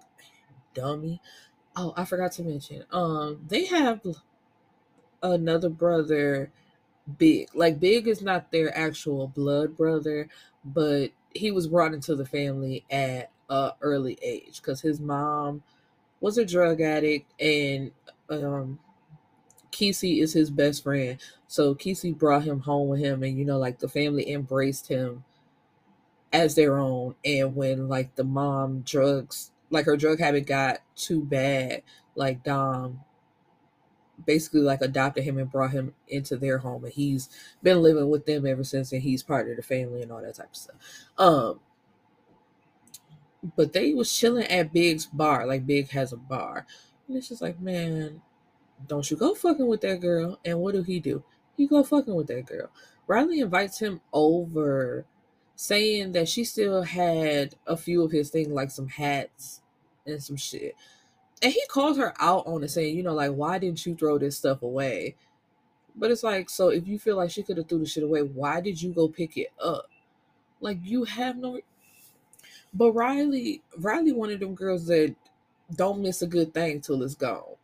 dummy. 0.74 1.22
Oh, 1.76 1.94
I 1.96 2.06
forgot 2.06 2.32
to 2.34 2.44
mention. 2.44 2.84
Um, 2.92 3.40
they 3.48 3.66
have 3.66 4.02
another 5.24 5.70
brother, 5.70 6.52
Big. 7.18 7.50
Like 7.54 7.80
Big 7.80 8.08
is 8.08 8.22
not 8.22 8.52
their 8.52 8.76
actual 8.78 9.28
blood 9.28 9.78
brother, 9.78 10.28
but 10.64 11.10
he 11.34 11.52
was 11.52 11.68
brought 11.68 11.94
into 11.94 12.16
the 12.16 12.26
family 12.26 12.84
at 12.92 13.32
a 13.52 13.74
early 13.82 14.18
age 14.24 14.62
because 14.62 14.82
his 14.82 15.00
mom 15.00 15.62
was 16.22 16.38
a 16.38 16.46
drug 16.46 16.82
addict 16.82 17.32
and 17.40 17.92
um 18.30 18.80
Keece 19.72 20.22
is 20.22 20.34
his 20.34 20.50
best 20.50 20.84
friend. 20.84 21.18
So 21.48 21.76
Keece 21.76 22.18
brought 22.18 22.44
him 22.44 22.62
home 22.62 22.88
with 22.90 23.00
him 23.00 23.24
and 23.24 23.38
you 23.38 23.46
know 23.46 23.58
like 23.58 23.80
the 23.80 23.90
family 23.90 24.32
embraced 24.32 24.88
him 24.88 25.24
as 26.34 26.56
their 26.56 26.78
own. 26.78 27.16
And 27.26 27.56
when 27.56 27.90
like 27.90 28.16
the 28.16 28.24
mom 28.24 28.82
drugs 28.82 29.52
like 29.70 29.86
her 29.86 29.98
drug 29.98 30.20
habit 30.20 30.46
got 30.48 30.80
too 30.96 31.22
bad 31.22 31.84
like 32.16 32.44
Dom 32.44 33.02
basically 34.26 34.62
like 34.62 34.82
adopted 34.82 35.24
him 35.24 35.38
and 35.38 35.52
brought 35.52 35.72
him 35.72 35.94
into 36.08 36.38
their 36.38 36.60
home. 36.60 36.86
And 36.86 36.94
he's 36.94 37.30
been 37.62 37.82
living 37.82 38.10
with 38.10 38.26
them 38.26 38.46
ever 38.46 38.64
since 38.64 38.94
and 38.94 39.02
he's 39.02 39.24
part 39.24 39.50
of 39.50 39.58
the 39.58 39.64
family 39.64 40.02
and 40.02 40.12
all 40.12 40.22
that 40.22 40.36
type 40.36 40.52
of 40.52 40.56
stuff. 40.56 40.76
Um 41.18 41.60
but 43.56 43.74
they 43.74 43.94
was 43.94 44.16
chilling 44.16 44.46
at 44.46 44.74
big's 44.74 45.06
bar 45.06 45.46
like 45.46 45.66
big 45.66 45.90
has 45.90 46.14
a 46.14 46.18
bar 46.18 46.66
and 47.08 47.18
it's 47.18 47.30
just 47.30 47.42
like 47.42 47.60
man 47.60 48.22
don't 48.88 49.10
you 49.10 49.18
go 49.18 49.34
fucking 49.34 49.68
with 49.68 49.82
that 49.82 50.00
girl 50.00 50.40
and 50.46 50.60
what 50.60 50.74
do 50.74 50.84
he 50.84 51.00
do 51.00 51.24
he 51.58 51.68
go 51.68 51.84
fucking 51.84 52.16
with 52.16 52.28
that 52.28 52.46
girl 52.46 52.70
riley 53.08 53.40
invites 53.40 53.80
him 53.80 54.02
over 54.14 55.06
saying 55.56 56.12
that 56.12 56.28
she 56.28 56.44
still 56.44 56.84
had 56.84 57.56
a 57.68 57.78
few 57.78 58.04
of 58.04 58.12
his 58.12 58.30
things 58.30 58.48
like 58.48 58.72
some 58.72 58.88
hats 58.88 59.62
and 60.06 60.22
some 60.22 60.38
shit 60.38 60.76
and 61.42 61.52
he 61.52 61.62
calls 61.68 61.98
her 61.98 62.14
out 62.20 62.46
on 62.46 62.64
it, 62.64 62.70
saying, 62.70 62.96
you 62.96 63.04
know, 63.04 63.14
like, 63.14 63.32
why 63.32 63.58
didn't 63.58 63.86
you 63.86 63.96
throw 63.96 64.18
this 64.18 64.38
stuff 64.38 64.62
away? 64.62 65.16
But 65.96 66.12
it's 66.12 66.24
like, 66.24 66.50
so 66.50 66.70
if 66.70 66.88
you 66.88 67.00
feel 67.00 67.18
like 67.18 67.32
she 67.32 67.44
could 67.44 67.58
have 67.58 67.68
threw 67.68 67.80
the 67.80 67.86
shit 67.86 68.04
away, 68.04 68.22
why 68.22 68.62
did 68.62 68.82
you 68.82 68.94
go 68.94 69.08
pick 69.08 69.38
it 69.38 69.52
up? 69.64 69.90
Like, 70.60 70.78
you 70.84 71.04
have 71.06 71.38
no. 71.38 71.60
But 72.74 72.94
Riley, 72.94 73.62
Riley, 73.78 74.12
one 74.14 74.32
of 74.32 74.40
them 74.40 74.56
girls 74.56 74.88
that 74.88 75.16
don't 75.76 76.02
miss 76.02 76.22
a 76.22 76.28
good 76.28 76.54
thing 76.54 76.82
till 76.82 77.04
it's 77.04 77.16
gone. 77.16 77.56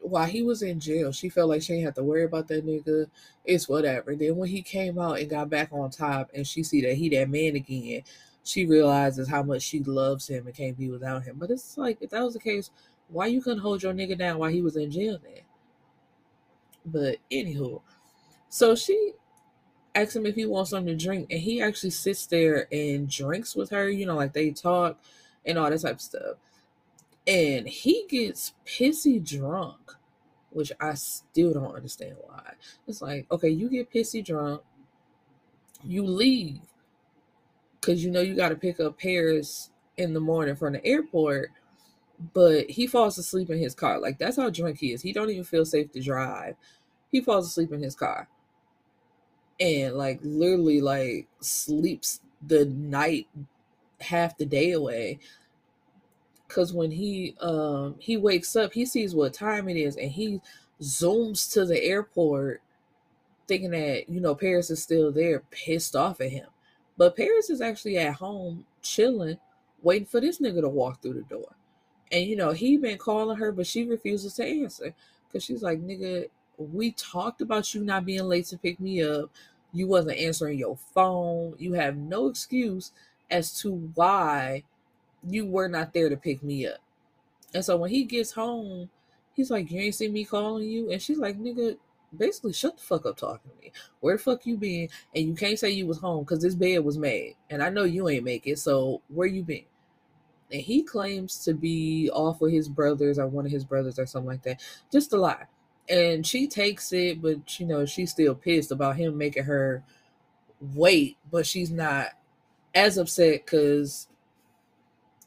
while 0.00 0.26
he 0.26 0.42
was 0.42 0.62
in 0.62 0.80
jail, 0.80 1.12
she 1.12 1.28
felt 1.28 1.48
like 1.48 1.62
she 1.62 1.74
didn't 1.74 1.84
have 1.86 1.94
to 1.94 2.02
worry 2.04 2.24
about 2.24 2.48
that 2.48 2.66
nigga. 2.66 3.06
It's 3.44 3.68
whatever. 3.68 4.14
Then 4.16 4.36
when 4.36 4.48
he 4.48 4.62
came 4.62 4.98
out 4.98 5.18
and 5.18 5.30
got 5.30 5.50
back 5.50 5.68
on 5.72 5.90
top 5.90 6.30
and 6.34 6.46
she 6.46 6.62
see 6.62 6.80
that 6.82 6.94
he 6.94 7.08
that 7.10 7.30
man 7.30 7.56
again, 7.56 8.02
she 8.44 8.66
realizes 8.66 9.28
how 9.28 9.42
much 9.42 9.62
she 9.62 9.80
loves 9.80 10.28
him 10.28 10.46
and 10.46 10.56
can't 10.56 10.76
be 10.78 10.90
without 10.90 11.22
him. 11.24 11.36
But 11.38 11.50
it's 11.50 11.78
like 11.78 11.98
if 12.00 12.10
that 12.10 12.22
was 12.24 12.34
the 12.34 12.40
case, 12.40 12.70
why 13.08 13.26
you 13.26 13.40
couldn't 13.42 13.60
hold 13.62 13.82
your 13.82 13.92
nigga 13.94 14.18
down 14.18 14.38
while 14.38 14.50
he 14.50 14.62
was 14.62 14.76
in 14.76 14.90
jail 14.90 15.18
then? 15.22 15.42
But 16.84 17.18
anywho, 17.30 17.80
so 18.48 18.74
she 18.74 19.12
asks 19.94 20.16
him 20.16 20.26
if 20.26 20.34
he 20.34 20.46
wants 20.46 20.70
something 20.70 20.96
to 20.96 21.04
drink, 21.04 21.28
and 21.30 21.40
he 21.40 21.60
actually 21.60 21.90
sits 21.90 22.26
there 22.26 22.66
and 22.72 23.08
drinks 23.08 23.54
with 23.54 23.70
her, 23.70 23.88
you 23.88 24.06
know, 24.06 24.16
like 24.16 24.32
they 24.32 24.50
talk 24.50 24.98
and 25.44 25.58
all 25.58 25.70
that 25.70 25.80
type 25.80 25.96
of 25.96 26.00
stuff. 26.00 26.36
And 27.26 27.68
he 27.68 28.06
gets 28.08 28.54
pissy 28.66 29.24
drunk, 29.24 29.92
which 30.50 30.72
I 30.80 30.94
still 30.94 31.52
don't 31.52 31.74
understand 31.74 32.16
why. 32.20 32.54
It's 32.86 33.02
like, 33.02 33.26
okay, 33.30 33.48
you 33.48 33.68
get 33.68 33.92
pissy 33.92 34.24
drunk, 34.24 34.62
you 35.84 36.04
leave 36.04 36.60
because 37.80 38.04
you 38.04 38.10
know 38.10 38.20
you 38.20 38.36
got 38.36 38.50
to 38.50 38.54
pick 38.56 38.78
up 38.78 38.98
Paris 38.98 39.70
in 39.96 40.14
the 40.14 40.20
morning 40.20 40.54
from 40.54 40.72
the 40.72 40.86
airport, 40.86 41.50
but 42.32 42.70
he 42.70 42.86
falls 42.86 43.18
asleep 43.18 43.50
in 43.50 43.58
his 43.58 43.74
car. 43.74 43.98
Like 43.98 44.18
that's 44.18 44.36
how 44.36 44.48
drunk 44.50 44.78
he 44.78 44.92
is. 44.92 45.02
He 45.02 45.12
don't 45.12 45.30
even 45.30 45.44
feel 45.44 45.64
safe 45.64 45.90
to 45.92 46.00
drive. 46.00 46.54
He 47.10 47.20
falls 47.20 47.46
asleep 47.48 47.72
in 47.72 47.82
his 47.82 47.96
car 47.96 48.28
and 49.62 49.94
like 49.94 50.18
literally 50.22 50.80
like 50.80 51.28
sleeps 51.40 52.20
the 52.44 52.64
night 52.66 53.28
half 54.00 54.36
the 54.36 54.44
day 54.44 54.72
away. 54.72 55.20
Because 56.48 56.72
when 56.72 56.90
he 56.90 57.36
um 57.40 57.94
he 57.98 58.16
wakes 58.16 58.56
up 58.56 58.72
he 58.72 58.84
sees 58.84 59.14
what 59.14 59.32
time 59.32 59.68
it 59.68 59.76
is 59.76 59.96
and 59.96 60.10
he 60.10 60.40
zooms 60.80 61.50
to 61.52 61.64
the 61.64 61.80
airport 61.80 62.60
thinking 63.46 63.70
that 63.70 64.08
you 64.08 64.20
know 64.20 64.34
paris 64.34 64.70
is 64.70 64.82
still 64.82 65.12
there 65.12 65.44
pissed 65.50 65.94
off 65.94 66.20
at 66.20 66.30
him. 66.30 66.48
But 66.98 67.16
paris 67.16 67.48
is 67.48 67.60
actually 67.60 67.98
at 67.98 68.14
home 68.14 68.66
chilling 68.82 69.38
waiting 69.80 70.06
for 70.06 70.20
this 70.20 70.40
nigga 70.40 70.60
to 70.60 70.68
walk 70.68 71.00
through 71.00 71.14
the 71.14 71.22
door. 71.22 71.54
And 72.10 72.26
you 72.26 72.34
know 72.34 72.50
he 72.50 72.76
been 72.78 72.98
calling 72.98 73.38
her 73.38 73.52
but 73.52 73.66
she 73.66 73.84
refuses 73.84 74.34
to 74.34 74.44
answer. 74.44 74.92
Because 75.28 75.44
she's 75.44 75.62
like 75.62 75.80
nigga 75.80 76.28
we 76.58 76.92
talked 76.92 77.40
about 77.40 77.74
you 77.74 77.84
not 77.84 78.04
being 78.04 78.24
late 78.24 78.46
to 78.46 78.58
pick 78.58 78.78
me 78.80 79.02
up 79.02 79.30
you 79.72 79.86
wasn't 79.86 80.18
answering 80.18 80.58
your 80.58 80.76
phone. 80.76 81.54
You 81.58 81.74
have 81.74 81.96
no 81.96 82.28
excuse 82.28 82.92
as 83.30 83.58
to 83.60 83.90
why 83.94 84.64
you 85.26 85.46
were 85.46 85.68
not 85.68 85.92
there 85.92 86.08
to 86.08 86.16
pick 86.16 86.42
me 86.42 86.66
up. 86.66 86.78
And 87.54 87.64
so 87.64 87.76
when 87.76 87.90
he 87.90 88.04
gets 88.04 88.32
home, 88.32 88.90
he's 89.34 89.50
like, 89.50 89.70
You 89.70 89.80
ain't 89.80 89.94
seen 89.94 90.12
me 90.12 90.24
calling 90.24 90.68
you? 90.68 90.90
And 90.90 91.00
she's 91.00 91.18
like, 91.18 91.38
Nigga, 91.38 91.76
basically 92.16 92.52
shut 92.52 92.76
the 92.76 92.82
fuck 92.82 93.06
up 93.06 93.16
talking 93.16 93.50
to 93.50 93.56
me. 93.60 93.72
Where 94.00 94.16
the 94.16 94.22
fuck 94.22 94.46
you 94.46 94.56
been? 94.56 94.88
And 95.14 95.26
you 95.26 95.34
can't 95.34 95.58
say 95.58 95.70
you 95.70 95.86
was 95.86 95.98
home 95.98 96.24
because 96.24 96.42
this 96.42 96.54
bed 96.54 96.84
was 96.84 96.98
made. 96.98 97.36
And 97.48 97.62
I 97.62 97.70
know 97.70 97.84
you 97.84 98.08
ain't 98.08 98.24
make 98.24 98.46
it. 98.46 98.58
So 98.58 99.00
where 99.08 99.26
you 99.26 99.42
been? 99.42 99.64
And 100.50 100.60
he 100.60 100.82
claims 100.82 101.38
to 101.44 101.54
be 101.54 102.10
off 102.12 102.42
with 102.42 102.52
his 102.52 102.68
brothers 102.68 103.18
or 103.18 103.26
one 103.26 103.46
of 103.46 103.52
his 103.52 103.64
brothers 103.64 103.98
or 103.98 104.04
something 104.04 104.28
like 104.28 104.42
that. 104.42 104.60
Just 104.90 105.14
a 105.14 105.16
lie 105.16 105.46
and 105.88 106.26
she 106.26 106.46
takes 106.46 106.92
it, 106.92 107.20
but 107.20 107.58
you 107.58 107.66
know, 107.66 107.84
she's 107.84 108.10
still 108.10 108.34
pissed 108.34 108.72
about 108.72 108.96
him 108.96 109.18
making 109.18 109.44
her 109.44 109.84
wait, 110.74 111.16
but 111.30 111.46
she's 111.46 111.70
not 111.70 112.08
as 112.74 112.96
upset 112.96 113.44
because 113.44 114.08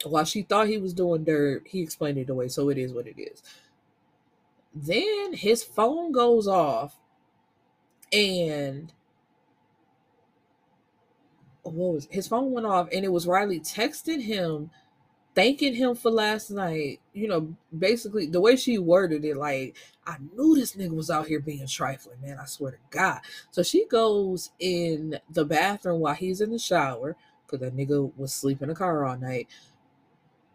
while 0.04 0.26
she 0.26 0.42
thought 0.44 0.68
he 0.68 0.78
was 0.78 0.94
doing 0.94 1.24
dirt, 1.24 1.64
he 1.66 1.82
explained 1.82 2.18
it 2.18 2.30
away, 2.30 2.48
so 2.48 2.70
it 2.70 2.78
is 2.78 2.94
what 2.94 3.08
it 3.08 3.20
is. 3.20 3.42
Then 4.74 5.34
his 5.34 5.64
phone 5.64 6.12
goes 6.12 6.48
off, 6.48 6.98
and 8.12 8.92
what 11.64 11.94
was 11.94 12.08
his 12.12 12.28
phone 12.28 12.52
went 12.52 12.68
off, 12.68 12.90
and 12.94 13.04
it 13.06 13.12
was 13.12 13.28
Riley 13.28 13.60
texting 13.60 14.22
him 14.22 14.70
thanking 15.34 15.76
him 15.76 15.96
for 15.96 16.12
last 16.12 16.50
night. 16.50 17.00
You 17.14 17.28
know, 17.28 17.56
basically 17.78 18.28
the 18.28 18.42
way 18.42 18.56
she 18.56 18.78
worded 18.78 19.26
it, 19.26 19.38
like, 19.38 19.76
I 20.08 20.18
knew 20.36 20.56
this 20.56 20.76
nigga 20.76 20.96
was 20.96 21.10
out 21.10 21.28
here 21.28 21.40
being 21.40 21.68
trifling, 21.68 22.22
man. 22.22 22.38
I 22.40 22.46
swear 22.46 22.72
to 22.72 22.78
God. 22.90 23.22
So 23.52 23.64
she 23.64 23.88
goes 23.88 24.52
in 24.60 25.20
the 25.30 25.46
bathroom 25.46 26.00
while 26.00 26.14
he's 26.14 26.42
in 26.42 26.52
the 26.52 26.60
shower, 26.60 27.16
because 27.46 27.60
that 27.62 27.76
nigga 27.76 28.12
was 28.16 28.34
sleeping 28.34 28.66
in 28.66 28.70
the 28.70 28.76
car 28.76 29.06
all 29.06 29.18
night, 29.18 29.48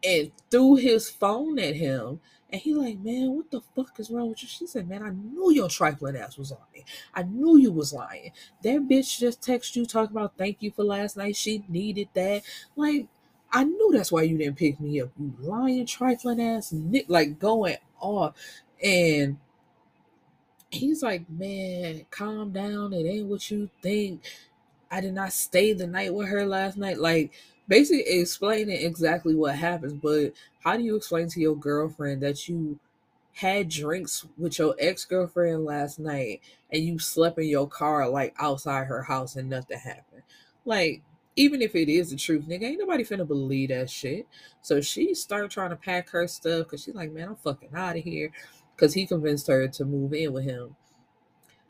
and 0.04 0.30
threw 0.50 0.76
his 0.76 1.10
phone 1.10 1.58
at 1.58 1.76
him. 1.76 2.20
And 2.52 2.60
he 2.60 2.74
like, 2.74 2.98
man, 2.98 3.36
what 3.36 3.50
the 3.50 3.60
fuck 3.60 4.00
is 4.00 4.10
wrong 4.10 4.30
with 4.30 4.42
you? 4.42 4.48
She 4.48 4.66
said, 4.66 4.88
man, 4.88 5.04
I 5.04 5.10
knew 5.10 5.52
your 5.52 5.68
trifling 5.68 6.16
ass 6.16 6.36
was 6.36 6.50
on 6.50 6.58
me. 6.74 6.84
I 7.14 7.22
knew 7.22 7.56
you 7.56 7.70
was 7.70 7.92
lying. 7.92 8.32
That 8.62 8.88
bitch 8.88 9.18
just 9.18 9.40
text 9.40 9.76
you 9.76 9.86
talking 9.86 10.16
about 10.16 10.36
thank 10.36 10.60
you 10.60 10.72
for 10.72 10.82
last 10.82 11.16
night. 11.16 11.36
She 11.36 11.64
needed 11.68 12.08
that. 12.14 12.42
Like, 12.74 13.06
I 13.52 13.64
knew 13.64 13.90
that's 13.92 14.10
why 14.10 14.22
you 14.22 14.36
didn't 14.36 14.58
pick 14.58 14.80
me 14.80 15.00
up. 15.00 15.10
You 15.18 15.32
lying, 15.38 15.86
trifling 15.86 16.40
ass, 16.40 16.74
like 17.08 17.38
going 17.38 17.76
off. 18.00 18.34
And 18.82 19.38
he's 20.70 21.02
like, 21.02 21.28
man, 21.28 22.06
calm 22.10 22.52
down. 22.52 22.92
It 22.92 23.06
ain't 23.06 23.26
what 23.26 23.50
you 23.50 23.68
think. 23.82 24.22
I 24.90 25.00
did 25.00 25.14
not 25.14 25.32
stay 25.32 25.72
the 25.72 25.86
night 25.86 26.14
with 26.14 26.28
her 26.28 26.44
last 26.44 26.76
night. 26.76 26.98
Like, 26.98 27.32
basically 27.68 28.02
explaining 28.20 28.84
exactly 28.84 29.34
what 29.34 29.54
happens. 29.54 29.94
But 29.94 30.32
how 30.64 30.76
do 30.76 30.82
you 30.82 30.96
explain 30.96 31.28
to 31.28 31.40
your 31.40 31.56
girlfriend 31.56 32.22
that 32.22 32.48
you 32.48 32.78
had 33.32 33.68
drinks 33.68 34.26
with 34.36 34.58
your 34.58 34.74
ex 34.78 35.04
girlfriend 35.04 35.64
last 35.64 35.98
night 36.00 36.40
and 36.72 36.82
you 36.82 36.98
slept 36.98 37.38
in 37.38 37.46
your 37.46 37.68
car, 37.68 38.08
like 38.08 38.34
outside 38.38 38.86
her 38.86 39.04
house, 39.04 39.36
and 39.36 39.48
nothing 39.48 39.78
happened? 39.78 40.22
Like, 40.64 41.02
even 41.36 41.62
if 41.62 41.76
it 41.76 41.88
is 41.88 42.10
the 42.10 42.16
truth, 42.16 42.44
nigga, 42.48 42.64
ain't 42.64 42.80
nobody 42.80 43.04
finna 43.04 43.26
believe 43.26 43.68
that 43.68 43.88
shit. 43.88 44.26
So 44.62 44.80
she 44.80 45.14
started 45.14 45.50
trying 45.50 45.70
to 45.70 45.76
pack 45.76 46.10
her 46.10 46.26
stuff 46.26 46.64
because 46.64 46.82
she's 46.82 46.94
like, 46.94 47.12
man, 47.12 47.28
I'm 47.28 47.36
fucking 47.36 47.70
out 47.74 47.96
of 47.96 48.02
here. 48.02 48.32
Because 48.80 48.94
he 48.94 49.04
convinced 49.04 49.46
her 49.48 49.68
to 49.68 49.84
move 49.84 50.14
in 50.14 50.32
with 50.32 50.44
him. 50.44 50.74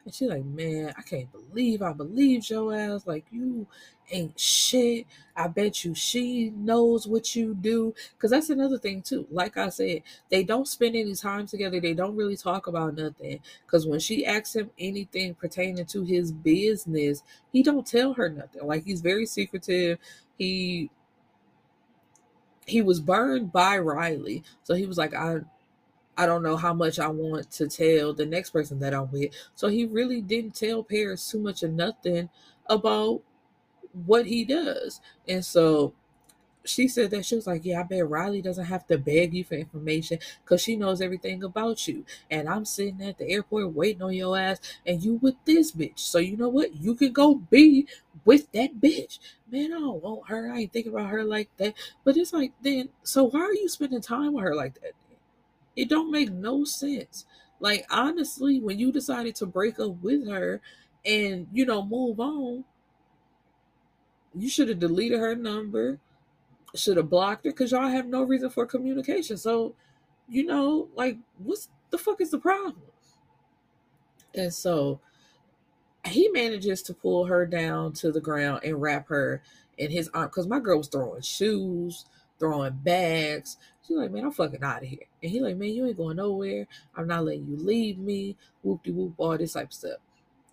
And 0.05 0.15
she's 0.15 0.31
like, 0.31 0.45
man, 0.45 0.95
I 0.97 1.03
can't 1.03 1.29
believe 1.33 1.83
I 1.83 1.93
believed 1.93 2.49
your 2.49 2.73
ass. 2.73 3.05
Like, 3.05 3.27
you 3.33 3.67
ain't 4.13 4.39
shit. 4.39 5.07
I 5.35 5.49
bet 5.49 5.85
you 5.85 5.93
she 5.93 6.51
knows 6.51 7.09
what 7.09 7.35
you 7.35 7.55
do. 7.55 7.95
Because 8.13 8.31
that's 8.31 8.49
another 8.49 8.79
thing, 8.79 9.03
too. 9.03 9.27
Like 9.29 9.57
I 9.57 9.71
said, 9.71 10.03
they 10.31 10.45
don't 10.45 10.69
spend 10.69 10.95
any 10.95 11.17
time 11.17 11.49
together. 11.49 11.81
They 11.81 11.95
don't 11.95 12.15
really 12.15 12.37
talk 12.37 12.69
about 12.69 12.95
nothing. 12.95 13.41
Because 13.67 13.89
when 13.89 13.99
she 13.99 14.25
asks 14.25 14.55
him 14.55 14.71
anything 14.79 15.35
pertaining 15.35 15.87
to 15.87 16.05
his 16.05 16.31
business, 16.31 17.25
he 17.53 17.65
don't 17.65 17.85
tell 17.85 18.15
her 18.15 18.29
nothing. 18.29 18.65
Like, 18.65 18.85
he's 18.85 19.01
very 19.01 19.27
secretive. 19.27 19.99
He 20.39 20.91
he 22.67 22.83
was 22.83 23.01
burned 23.01 23.53
by 23.53 23.79
Riley. 23.79 24.45
So 24.63 24.75
he 24.75 24.87
was 24.87 24.97
like, 24.97 25.13
I 25.13 25.41
I 26.21 26.27
don't 26.27 26.43
know 26.43 26.57
how 26.59 26.75
much 26.75 26.99
I 26.99 27.09
want 27.09 27.51
to 27.53 27.67
tell 27.67 28.13
the 28.13 28.27
next 28.27 28.51
person 28.51 28.79
that 28.81 28.93
I'm 28.93 29.11
with. 29.11 29.33
So 29.55 29.69
he 29.69 29.87
really 29.87 30.21
didn't 30.21 30.55
tell 30.55 30.83
Paris 30.83 31.31
too 31.31 31.41
much 31.41 31.63
of 31.63 31.73
nothing 31.73 32.29
about 32.67 33.23
what 34.07 34.27
he 34.27 34.45
does. 34.45 35.01
And 35.27 35.43
so 35.43 35.95
she 36.65 36.89
said 36.89 37.11
that 37.11 37.25
she 37.25 37.37
was 37.37 37.47
like, 37.47 37.65
Yeah, 37.65 37.81
I 37.81 37.85
bet 37.85 38.09
Riley 38.09 38.43
doesn't 38.43 38.67
have 38.67 38.87
to 38.89 38.99
beg 38.99 39.33
you 39.35 39.45
for 39.45 39.55
information 39.55 40.19
because 40.45 40.61
she 40.63 40.77
knows 40.77 41.01
everything 41.01 41.43
about 41.43 41.89
you. 41.89 42.05
And 42.31 42.49
I'm 42.49 42.67
sitting 42.67 43.03
at 43.03 43.19
the 43.19 43.29
airport 43.31 43.73
waiting 43.73 44.03
on 44.03 44.13
your 44.13 44.39
ass, 44.39 44.61
and 44.87 45.03
you 45.03 45.15
with 45.15 45.37
this 45.47 45.73
bitch. 45.73 46.01
So 46.01 46.19
you 46.19 46.37
know 46.37 46.51
what? 46.51 46.77
You 46.77 46.95
can 46.95 47.13
go 47.13 47.37
be 47.37 47.87
with 48.27 48.53
that 48.53 48.81
bitch. 48.81 49.19
Man, 49.51 49.73
I 49.73 49.79
don't 49.81 50.03
want 50.03 50.29
her. 50.29 50.53
I 50.53 50.61
ain't 50.61 50.73
thinking 50.73 50.93
about 50.93 51.09
her 51.09 51.25
like 51.25 51.49
that. 51.57 51.75
But 52.05 52.17
it's 52.19 52.33
like, 52.35 52.53
then, 52.63 52.91
so 53.03 53.25
why 53.25 53.41
are 53.41 53.55
you 53.55 53.69
spending 53.69 54.03
time 54.03 54.35
with 54.35 54.45
her 54.45 54.55
like 54.55 54.75
that? 54.83 54.93
It 55.81 55.89
don't 55.89 56.11
make 56.11 56.31
no 56.31 56.65
sense. 56.65 57.25
Like 57.59 57.87
honestly, 57.91 58.61
when 58.61 58.79
you 58.79 58.93
decided 58.93 59.35
to 59.37 59.47
break 59.47 59.81
up 59.81 60.03
with 60.03 60.29
her 60.29 60.61
and 61.07 61.47
you 61.55 61.65
know 61.65 61.83
move 61.83 62.21
on, 62.21 62.65
you 64.35 64.51
should 64.51 64.69
have 64.69 64.79
deleted 64.79 65.19
her 65.19 65.35
number, 65.35 65.99
should 66.75 66.99
have 66.99 67.09
blocked 67.09 67.47
her 67.47 67.51
because 67.51 67.73
y'all 67.73 67.89
have 67.89 68.07
no 68.07 68.23
reason 68.23 68.51
for 68.51 68.67
communication. 68.67 69.39
So, 69.39 69.75
you 70.29 70.45
know, 70.45 70.89
like 70.95 71.17
what's 71.39 71.71
the 71.91 71.97
fuck 71.97 72.21
is 72.21 72.31
the 72.31 72.39
problem? 72.39 72.83
And 74.35 74.53
so 74.53 75.01
he 76.07 76.29
manages 76.29 76.83
to 76.83 76.95
pull 76.95 77.25
her 77.25 77.47
down 77.47 77.95
to 77.95 78.13
the 78.13 78.21
ground 78.21 78.65
and 78.65 78.83
wrap 78.83 79.09
her 79.09 79.43
in 79.79 79.91
his 79.91 80.11
arm 80.13 80.29
because 80.29 80.47
my 80.47 80.61
girl 80.61 80.77
was 80.77 80.89
throwing 80.89 81.23
shoes, 81.23 82.05
throwing 82.39 82.75
bags. 82.83 83.57
Like, 83.97 84.11
man, 84.11 84.25
I'm 84.25 84.33
fucking 84.33 84.63
out 84.63 84.83
of 84.83 84.89
here. 84.89 85.07
And 85.23 85.31
he 85.31 85.41
like, 85.41 85.57
man, 85.57 85.71
you 85.71 85.87
ain't 85.87 85.97
going 85.97 86.17
nowhere. 86.17 86.67
I'm 86.97 87.07
not 87.07 87.25
letting 87.25 87.47
you 87.47 87.57
leave 87.57 87.99
me. 87.99 88.37
Whoop 88.63 88.83
de 88.83 88.93
whoop, 88.93 89.15
all 89.17 89.37
this 89.37 89.55
type 89.55 89.69
of 89.69 89.73
stuff. 89.73 89.99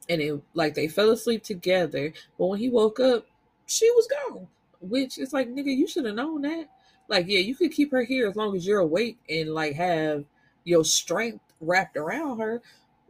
And 0.09 0.21
it 0.21 0.41
like 0.53 0.73
they 0.73 0.87
fell 0.87 1.11
asleep 1.11 1.43
together. 1.43 2.13
But 2.37 2.47
when 2.47 2.59
he 2.59 2.69
woke 2.69 2.99
up, 2.99 3.25
she 3.65 3.89
was 3.91 4.07
gone. 4.07 4.47
Which 4.79 5.17
is 5.17 5.33
like, 5.33 5.49
nigga, 5.49 5.75
you 5.75 5.87
should 5.87 6.05
have 6.05 6.15
known 6.15 6.43
that. 6.43 6.69
Like, 7.07 7.25
yeah, 7.27 7.39
you 7.39 7.55
could 7.55 7.71
keep 7.71 7.91
her 7.91 8.03
here 8.03 8.27
as 8.27 8.35
long 8.35 8.55
as 8.55 8.65
you're 8.65 8.79
awake 8.79 9.17
and 9.29 9.53
like 9.53 9.75
have 9.75 10.25
your 10.63 10.83
strength 10.83 11.43
wrapped 11.61 11.97
around 11.97 12.39
her. 12.39 12.61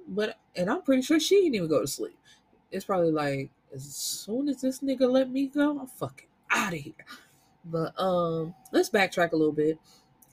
But 0.08 0.38
and 0.56 0.70
I'm 0.70 0.82
pretty 0.82 1.02
sure 1.02 1.20
she 1.20 1.42
didn't 1.42 1.56
even 1.56 1.68
go 1.70 1.82
to 1.82 1.88
sleep. 1.88 2.18
It's 2.72 2.86
probably 2.86 3.12
like 3.12 3.50
as 3.74 3.84
soon 3.84 4.48
as 4.50 4.62
this 4.62 4.80
nigga 4.80 5.10
let 5.10 5.30
me 5.30 5.48
go, 5.48 5.80
I'm 5.80 5.88
fucking 5.88 6.28
out 6.52 6.74
of 6.74 6.80
here. 6.80 6.94
But 7.66 8.00
um, 8.00 8.54
let's 8.72 8.90
backtrack 8.90 9.34
a 9.34 9.36
little 9.36 9.54
bit. 9.54 9.78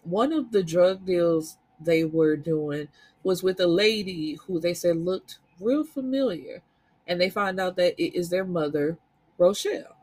One 0.05 0.33
of 0.33 0.53
the 0.53 0.63
drug 0.63 1.05
deals 1.05 1.59
they 1.81 2.05
were 2.05 2.37
doing 2.37 2.89
was 3.23 3.43
with 3.43 3.59
a 3.61 3.67
lady 3.67 4.39
who 4.47 4.61
they 4.61 4.75
said 4.75 4.97
looked 4.97 5.39
real 5.61 5.85
familiar, 5.85 6.63
and 7.07 7.21
they 7.21 7.31
find 7.31 7.59
out 7.59 7.77
that 7.77 8.01
it 8.03 8.17
is 8.17 8.31
their 8.31 8.45
mother, 8.45 8.99
Rochelle. 9.39 9.97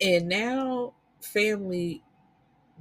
And 0.00 0.28
now 0.28 0.94
family 1.20 2.02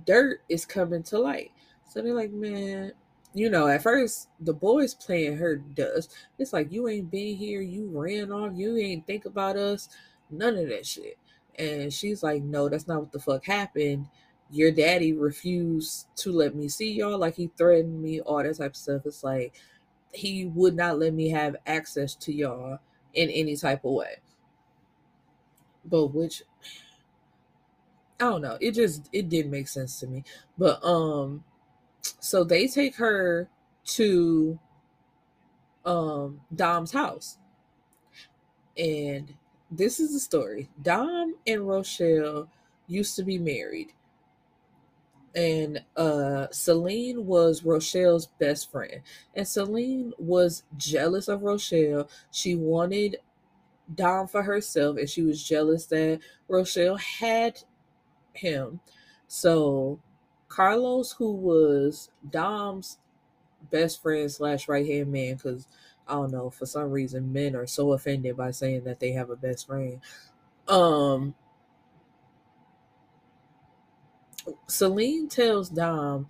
dirt 0.05 0.41
is 0.49 0.65
coming 0.65 1.03
to 1.03 1.19
light. 1.19 1.51
So 1.87 2.01
they're 2.01 2.13
like, 2.13 2.31
man, 2.31 2.93
you 3.33 3.49
know, 3.49 3.67
at 3.67 3.83
first 3.83 4.29
the 4.39 4.53
boys 4.53 4.93
playing 4.93 5.37
her 5.37 5.55
dust. 5.55 6.13
It's 6.37 6.53
like 6.53 6.71
you 6.71 6.87
ain't 6.87 7.11
been 7.11 7.35
here, 7.35 7.61
you 7.61 7.89
ran 7.93 8.31
off, 8.31 8.53
you 8.55 8.77
ain't 8.77 9.05
think 9.05 9.25
about 9.25 9.57
us, 9.57 9.89
none 10.29 10.57
of 10.57 10.69
that 10.69 10.85
shit. 10.85 11.17
And 11.57 11.93
she's 11.93 12.23
like, 12.23 12.41
no, 12.43 12.69
that's 12.69 12.87
not 12.87 13.01
what 13.01 13.11
the 13.11 13.19
fuck 13.19 13.45
happened. 13.45 14.07
Your 14.51 14.71
daddy 14.71 15.13
refused 15.13 16.07
to 16.17 16.31
let 16.31 16.55
me 16.55 16.67
see 16.69 16.93
y'all, 16.93 17.17
like 17.17 17.35
he 17.35 17.51
threatened 17.57 18.01
me, 18.01 18.21
all 18.21 18.43
that 18.43 18.57
type 18.57 18.71
of 18.71 18.75
stuff. 18.75 19.03
It's 19.05 19.23
like 19.23 19.55
he 20.13 20.45
would 20.45 20.75
not 20.75 20.99
let 20.99 21.13
me 21.13 21.29
have 21.29 21.55
access 21.65 22.15
to 22.15 22.33
y'all 22.33 22.79
in 23.13 23.29
any 23.29 23.55
type 23.55 23.85
of 23.85 23.93
way. 23.93 24.17
But 25.85 26.07
which 26.07 26.43
I 28.19 28.25
don't 28.25 28.41
know. 28.41 28.57
It 28.61 28.73
just 28.73 29.09
it 29.11 29.29
didn't 29.29 29.51
make 29.51 29.67
sense 29.67 29.99
to 29.99 30.07
me. 30.07 30.23
But 30.57 30.83
um 30.85 31.43
so 32.19 32.43
they 32.43 32.67
take 32.67 32.95
her 32.97 33.49
to 33.85 34.59
um 35.85 36.41
Dom's 36.55 36.91
house. 36.91 37.37
And 38.77 39.33
this 39.71 39.99
is 39.99 40.13
the 40.13 40.19
story. 40.19 40.69
Dom 40.81 41.35
and 41.47 41.67
Rochelle 41.67 42.49
used 42.87 43.15
to 43.15 43.23
be 43.23 43.37
married. 43.37 43.93
And 45.35 45.83
uh 45.95 46.47
Celine 46.51 47.25
was 47.25 47.63
Rochelle's 47.63 48.27
best 48.27 48.71
friend. 48.71 49.01
And 49.35 49.47
Celine 49.47 50.13
was 50.17 50.63
jealous 50.77 51.27
of 51.27 51.43
Rochelle. 51.43 52.09
She 52.31 52.55
wanted 52.55 53.17
Dom 53.93 54.27
for 54.27 54.43
herself 54.43 54.97
and 54.97 55.09
she 55.09 55.21
was 55.21 55.43
jealous 55.43 55.85
that 55.87 56.19
Rochelle 56.47 56.97
had 56.97 57.63
him. 58.33 58.79
So 59.27 59.99
Carlos, 60.47 61.13
who 61.13 61.31
was 61.31 62.09
Dom's 62.29 62.97
best 63.69 64.01
friend 64.01 64.29
slash 64.29 64.67
right 64.67 64.85
hand 64.85 65.11
man, 65.11 65.35
because 65.35 65.67
I 66.07 66.13
don't 66.13 66.31
know, 66.31 66.49
for 66.49 66.65
some 66.65 66.91
reason 66.91 67.31
men 67.31 67.55
are 67.55 67.67
so 67.67 67.93
offended 67.93 68.35
by 68.35 68.51
saying 68.51 68.83
that 68.83 68.99
they 68.99 69.11
have 69.11 69.29
a 69.29 69.35
best 69.35 69.67
friend. 69.67 70.01
Um 70.67 71.35
Celine 74.67 75.27
tells 75.27 75.69
Dom, 75.69 76.27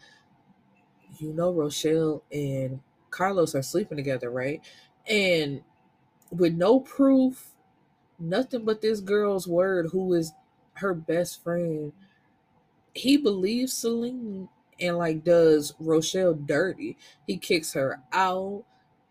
you 1.20 1.34
know 1.34 1.52
Rochelle 1.52 2.24
and 2.32 2.80
Carlos 3.10 3.56
are 3.56 3.62
sleeping 3.62 3.98
together, 3.98 4.30
right? 4.30 4.62
And 5.08 5.62
with 6.32 6.54
no 6.54 6.80
proof, 6.80 7.52
nothing 8.20 8.66
but 8.66 8.82
this 8.82 9.02
girl's 9.02 9.48
word, 9.48 9.90
who 9.92 10.14
is 10.14 10.32
her 10.76 10.94
best 10.94 11.44
friend, 11.44 11.94
he 12.94 13.18
believes 13.18 13.74
Celine 13.74 14.50
and 14.80 14.98
like 14.98 15.24
does 15.24 15.74
Rochelle 15.80 16.34
dirty. 16.34 16.98
He 17.28 17.38
kicks 17.38 17.74
her 17.74 18.02
out, 18.12 18.64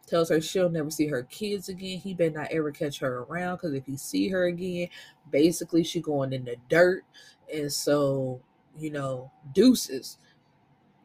tells 0.07 0.31
her 0.31 0.41
she'll 0.41 0.69
never 0.69 0.91
see 0.91 1.07
her 1.07 1.23
kids 1.25 1.69
again. 1.69 1.99
He 1.99 2.15
better 2.15 2.31
not 2.41 2.51
ever 2.51 2.73
catch 2.73 2.99
her 3.01 3.21
around 3.21 3.57
because 3.57 3.75
if 3.75 3.87
he 3.87 3.97
see 3.97 4.29
her 4.29 4.47
again, 4.47 4.89
basically 5.31 5.85
she 5.85 6.01
going 6.01 6.33
in 6.33 6.45
the 6.45 6.57
dirt. 6.69 7.05
And 7.53 7.73
so, 7.73 8.41
you 8.79 8.91
know, 8.91 9.31
deuces. 9.53 10.19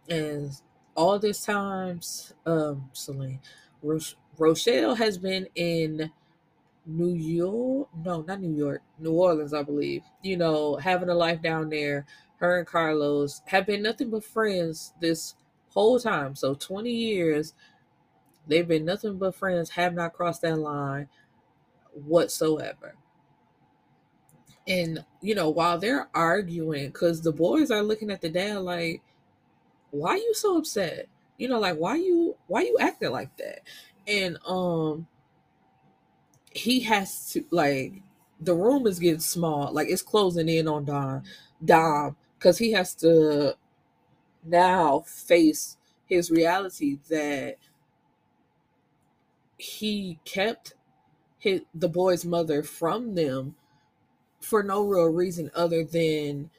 And 0.09 0.51
all 0.95 1.19
this 1.19 1.43
times, 1.43 2.33
um, 2.45 2.89
Celine, 2.93 3.39
Rochelle 4.37 4.95
has 4.95 5.17
been 5.17 5.47
in 5.55 6.11
New 6.85 7.13
York, 7.13 7.89
no, 8.03 8.21
not 8.21 8.41
New 8.41 8.55
York, 8.55 8.81
New 8.99 9.11
Orleans, 9.13 9.53
I 9.53 9.63
believe. 9.63 10.03
You 10.21 10.37
know, 10.37 10.75
having 10.75 11.09
a 11.09 11.15
life 11.15 11.41
down 11.41 11.69
there. 11.69 12.05
Her 12.37 12.59
and 12.59 12.67
Carlos 12.67 13.41
have 13.45 13.65
been 13.65 13.81
nothing 13.81 14.09
but 14.09 14.23
friends 14.23 14.93
this 14.99 15.35
whole 15.69 15.99
time. 15.99 16.35
So 16.35 16.53
20 16.53 16.91
years, 16.91 17.53
they've 18.47 18.67
been 18.67 18.85
nothing 18.85 19.17
but 19.17 19.35
friends, 19.35 19.71
have 19.71 19.93
not 19.93 20.13
crossed 20.13 20.41
that 20.41 20.57
line 20.59 21.07
whatsoever. 21.93 22.95
And, 24.67 25.05
you 25.21 25.35
know, 25.35 25.49
while 25.49 25.77
they're 25.77 26.09
arguing, 26.13 26.87
because 26.87 27.21
the 27.21 27.31
boys 27.31 27.69
are 27.69 27.83
looking 27.83 28.09
at 28.09 28.21
the 28.21 28.29
dad 28.29 28.59
like, 28.59 29.01
why 29.91 30.11
are 30.11 30.17
you 30.17 30.33
so 30.33 30.57
upset? 30.57 31.07
You 31.37 31.47
know, 31.49 31.59
like 31.59 31.77
why 31.77 31.95
you 31.95 32.35
why 32.47 32.61
you 32.61 32.77
acting 32.79 33.11
like 33.11 33.35
that? 33.37 33.59
And 34.07 34.37
um 34.45 35.07
he 36.51 36.81
has 36.81 37.31
to 37.31 37.45
like 37.51 37.93
the 38.39 38.55
room 38.55 38.87
is 38.87 38.99
getting 38.99 39.19
small, 39.19 39.71
like 39.71 39.89
it's 39.89 40.01
closing 40.01 40.49
in 40.49 40.67
on 40.67 40.85
Don 40.85 41.23
Dom, 41.63 42.15
because 42.37 42.57
he 42.57 42.71
has 42.71 42.95
to 42.95 43.55
now 44.43 45.01
face 45.01 45.77
his 46.05 46.31
reality 46.31 46.99
that 47.09 47.57
he 49.57 50.19
kept 50.25 50.73
his 51.37 51.61
the 51.73 51.89
boy's 51.89 52.25
mother 52.25 52.63
from 52.63 53.15
them 53.15 53.55
for 54.45 54.63
no 54.63 54.83
real 54.85 55.05
reason 55.05 55.51
other 55.55 55.83
than 55.83 56.49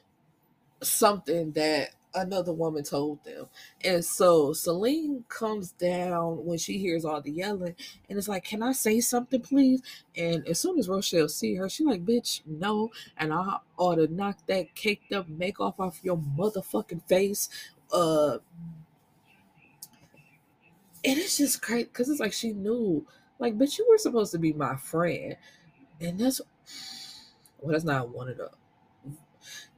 something 0.81 1.51
that 1.53 1.89
another 2.13 2.51
woman 2.51 2.83
told 2.83 3.23
them. 3.23 3.47
And 3.83 4.03
so 4.03 4.53
Celine 4.53 5.23
comes 5.29 5.71
down 5.71 6.45
when 6.45 6.57
she 6.57 6.77
hears 6.77 7.05
all 7.05 7.21
the 7.21 7.31
yelling 7.31 7.75
and 8.09 8.17
it's 8.17 8.27
like, 8.27 8.43
Can 8.43 8.63
I 8.63 8.71
say 8.71 8.99
something, 8.99 9.41
please? 9.41 9.81
And 10.15 10.47
as 10.47 10.59
soon 10.59 10.79
as 10.79 10.89
Rochelle 10.89 11.29
see 11.29 11.55
her, 11.55 11.69
she 11.69 11.83
like, 11.83 12.05
bitch, 12.05 12.41
no. 12.45 12.91
And 13.17 13.33
I 13.33 13.57
ought 13.77 13.95
to 13.95 14.07
knock 14.07 14.39
that 14.47 14.75
caked 14.75 15.13
up 15.13 15.29
make 15.29 15.59
off 15.59 15.79
off 15.79 15.99
your 16.03 16.17
motherfucking 16.17 17.07
face. 17.07 17.49
Uh 17.91 18.39
and 21.05 21.17
it's 21.17 21.37
just 21.37 21.61
great 21.61 21.93
because 21.93 22.09
it's 22.09 22.19
like 22.19 22.33
she 22.33 22.51
knew, 22.51 23.05
like, 23.39 23.57
bitch, 23.57 23.77
you 23.77 23.87
were 23.89 23.97
supposed 23.97 24.31
to 24.33 24.39
be 24.39 24.51
my 24.51 24.75
friend. 24.75 25.37
And 26.01 26.19
that's 26.19 26.41
well, 27.59 27.73
that's 27.73 27.83
not 27.83 28.09
one 28.09 28.29
of 28.29 28.37
the 28.37 28.49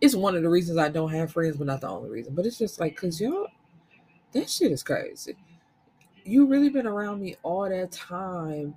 it's 0.02 0.16
one 0.16 0.36
of 0.36 0.44
the 0.44 0.50
reasons 0.50 0.78
I 0.78 0.90
don't 0.90 1.12
have 1.12 1.32
friends, 1.32 1.58
but 1.58 1.68
not 1.68 1.82
the 1.82 1.90
only 1.90 2.10
reason. 2.10 2.34
But 2.34 2.46
it's 2.46 2.58
just 2.58 2.80
like, 2.80 2.96
cause 2.96 3.20
y'all, 3.20 3.48
that 4.32 4.50
shit 4.50 4.72
is 4.72 4.84
crazy. 4.84 5.36
You 6.24 6.46
really 6.46 6.70
been 6.70 6.88
around 6.88 7.22
me 7.22 7.36
all 7.44 7.68
that 7.68 7.92
time, 7.92 8.76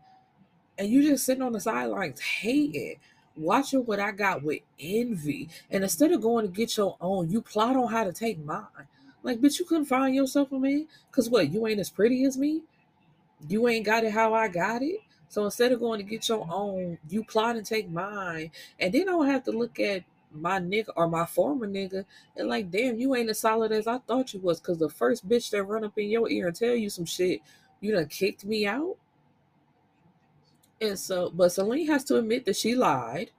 and 0.78 0.88
you 0.88 1.02
just 1.02 1.24
sitting 1.24 1.42
on 1.42 1.52
the 1.52 1.60
sidelines 1.60 2.20
hating, 2.20 2.96
watching 3.36 3.80
what 3.80 4.00
I 4.00 4.10
got 4.12 4.42
with 4.42 4.60
envy, 4.80 5.48
and 5.70 5.82
instead 5.82 6.12
of 6.12 6.22
going 6.22 6.46
to 6.46 6.52
get 6.52 6.76
your 6.76 6.96
own, 7.00 7.30
you 7.30 7.42
plot 7.42 7.76
on 7.76 7.90
how 7.90 8.04
to 8.04 8.12
take 8.12 8.42
mine. 8.44 8.66
Like, 9.22 9.40
bitch, 9.40 9.58
you 9.58 9.64
couldn't 9.64 9.84
find 9.84 10.14
yourself 10.14 10.50
a 10.50 10.58
man, 10.58 10.88
cause 11.12 11.30
what? 11.30 11.52
You 11.52 11.66
ain't 11.66 11.80
as 11.80 11.90
pretty 11.90 12.24
as 12.24 12.36
me. 12.36 12.62
You 13.48 13.68
ain't 13.68 13.86
got 13.86 14.04
it 14.04 14.12
how 14.12 14.34
I 14.34 14.48
got 14.48 14.82
it. 14.82 15.00
So 15.32 15.46
instead 15.46 15.72
of 15.72 15.80
going 15.80 15.98
to 15.98 16.04
get 16.04 16.28
your 16.28 16.46
own, 16.50 16.98
you 17.08 17.24
plot 17.24 17.56
and 17.56 17.64
take 17.64 17.88
mine, 17.88 18.50
and 18.78 18.92
then 18.92 19.08
I 19.08 19.12
don't 19.12 19.30
have 19.30 19.44
to 19.44 19.50
look 19.50 19.80
at 19.80 20.04
my 20.30 20.60
nigga 20.60 20.90
or 20.94 21.08
my 21.08 21.24
former 21.24 21.66
nigga 21.66 22.04
and 22.36 22.48
like 22.48 22.70
damn 22.70 22.98
you 22.98 23.14
ain't 23.14 23.30
as 23.30 23.38
solid 23.38 23.70
as 23.72 23.86
I 23.86 23.98
thought 23.98 24.32
you 24.32 24.40
was 24.40 24.60
because 24.60 24.78
the 24.78 24.88
first 24.88 25.28
bitch 25.28 25.50
that 25.50 25.64
run 25.64 25.84
up 25.84 25.96
in 25.98 26.08
your 26.08 26.30
ear 26.30 26.48
and 26.48 26.56
tell 26.56 26.74
you 26.74 26.88
some 26.88 27.04
shit 27.04 27.40
you 27.80 27.92
done 27.92 28.06
kicked 28.06 28.44
me 28.44 28.66
out? 28.66 28.96
And 30.80 30.98
so 30.98 31.30
but 31.30 31.50
Celine 31.50 31.86
has 31.86 32.04
to 32.04 32.16
admit 32.16 32.44
that 32.44 32.56
she 32.56 32.74
lied 32.74 33.30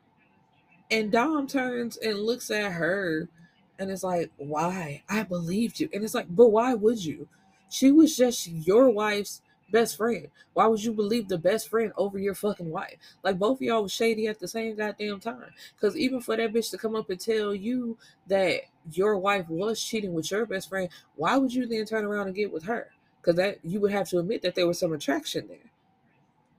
and 0.90 1.12
Dom 1.12 1.48
turns 1.48 1.98
and 1.98 2.20
looks 2.20 2.50
at 2.50 2.74
her 2.74 3.30
and 3.78 3.92
it's 3.92 4.04
like 4.04 4.32
why? 4.38 5.04
I 5.10 5.24
believed 5.24 5.80
you. 5.80 5.90
And 5.94 6.04
it's 6.04 6.16
like 6.16 6.28
but 6.30 6.50
why 6.50 6.74
would 6.74 7.06
you? 7.06 7.28
She 7.70 7.92
was 7.92 8.16
just 8.16 8.48
your 8.48 8.90
wife's 8.90 9.42
best 9.74 9.98
friend. 9.98 10.30
Why 10.54 10.68
would 10.68 10.82
you 10.82 10.94
believe 10.94 11.28
the 11.28 11.38
best 11.38 11.70
friend 11.70 11.92
over 11.98 12.18
your 12.18 12.36
fucking 12.36 12.70
wife? 12.70 12.96
Like 13.24 13.40
both 13.40 13.58
of 13.58 13.64
y'all 13.64 13.84
was 13.84 13.92
shady 13.92 14.28
at 14.28 14.40
the 14.40 14.48
same 14.48 14.78
goddamn 14.78 15.20
time. 15.20 15.52
Cause 15.82 15.98
even 15.98 16.22
for 16.22 16.38
that 16.38 16.54
bitch 16.54 16.72
to 16.72 16.78
come 16.78 16.96
up 16.96 17.10
and 17.10 17.20
tell 17.20 17.54
you 17.54 17.98
that 18.28 18.62
your 18.94 19.18
wife 19.18 19.50
was 19.50 19.84
cheating 19.84 20.14
with 20.14 20.32
your 20.32 20.46
best 20.46 20.70
friend, 20.70 20.88
why 21.16 21.36
would 21.36 21.54
you 21.54 21.66
then 21.66 21.86
turn 21.86 22.06
around 22.06 22.28
and 22.28 22.36
get 22.36 22.54
with 22.54 22.64
her? 22.64 22.92
Cause 23.24 23.36
that 23.36 23.60
you 23.64 23.82
would 23.82 23.92
have 23.92 24.08
to 24.10 24.20
admit 24.20 24.44
that 24.44 24.56
there 24.56 24.68
was 24.68 24.80
some 24.80 24.94
attraction 24.94 25.48
there. 25.48 25.72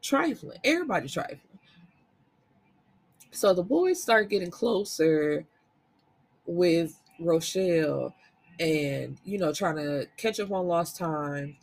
Trifling. 0.02 0.58
Everybody 0.64 1.08
trifling. 1.08 1.40
So 3.30 3.54
the 3.54 3.62
boys 3.62 4.02
start 4.02 4.28
getting 4.28 4.50
closer 4.50 5.46
with 6.46 7.00
Rochelle 7.20 8.14
and 8.60 9.18
you 9.24 9.38
know 9.38 9.52
trying 9.52 9.76
to 9.76 10.06
catch 10.16 10.38
up 10.38 10.52
on 10.52 10.68
lost 10.68 10.96
time 10.96 11.56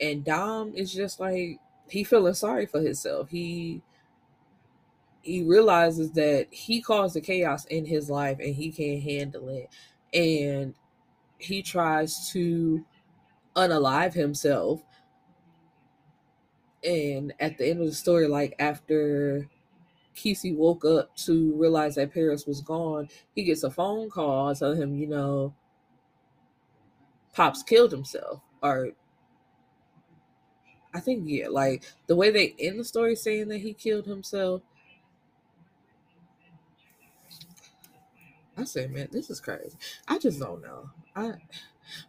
And 0.00 0.24
Dom 0.24 0.74
is 0.74 0.92
just 0.92 1.20
like 1.20 1.58
he 1.88 2.04
feeling 2.04 2.34
sorry 2.34 2.66
for 2.66 2.80
himself. 2.80 3.28
He 3.28 3.82
he 5.22 5.42
realizes 5.42 6.12
that 6.12 6.46
he 6.50 6.80
caused 6.80 7.16
the 7.16 7.20
chaos 7.20 7.64
in 7.66 7.84
his 7.84 8.08
life 8.08 8.38
and 8.38 8.54
he 8.54 8.70
can't 8.70 9.02
handle 9.02 9.48
it. 9.48 9.68
And 10.16 10.74
he 11.38 11.62
tries 11.62 12.30
to 12.30 12.84
unalive 13.56 14.12
himself. 14.12 14.82
And 16.84 17.34
at 17.40 17.58
the 17.58 17.68
end 17.68 17.80
of 17.80 17.86
the 17.86 17.92
story, 17.92 18.28
like 18.28 18.54
after 18.60 19.48
Keece 20.14 20.56
woke 20.56 20.84
up 20.84 21.16
to 21.16 21.54
realize 21.56 21.96
that 21.96 22.14
Paris 22.14 22.46
was 22.46 22.60
gone, 22.60 23.08
he 23.34 23.42
gets 23.42 23.64
a 23.64 23.70
phone 23.70 24.08
call 24.08 24.54
telling 24.54 24.80
him, 24.80 24.94
you 24.94 25.08
know, 25.08 25.54
Pops 27.34 27.62
killed 27.62 27.92
himself. 27.92 28.40
Or 28.62 28.90
I 30.96 31.00
think, 31.00 31.24
yeah, 31.26 31.48
like 31.48 31.84
the 32.06 32.16
way 32.16 32.30
they 32.30 32.54
end 32.58 32.80
the 32.80 32.84
story 32.84 33.16
saying 33.16 33.48
that 33.48 33.58
he 33.58 33.74
killed 33.74 34.06
himself. 34.06 34.62
I 38.56 38.64
say, 38.64 38.86
man, 38.86 39.08
this 39.12 39.28
is 39.28 39.38
crazy. 39.38 39.76
I 40.08 40.18
just 40.18 40.40
don't 40.40 40.62
know. 40.62 40.88
I 41.14 41.34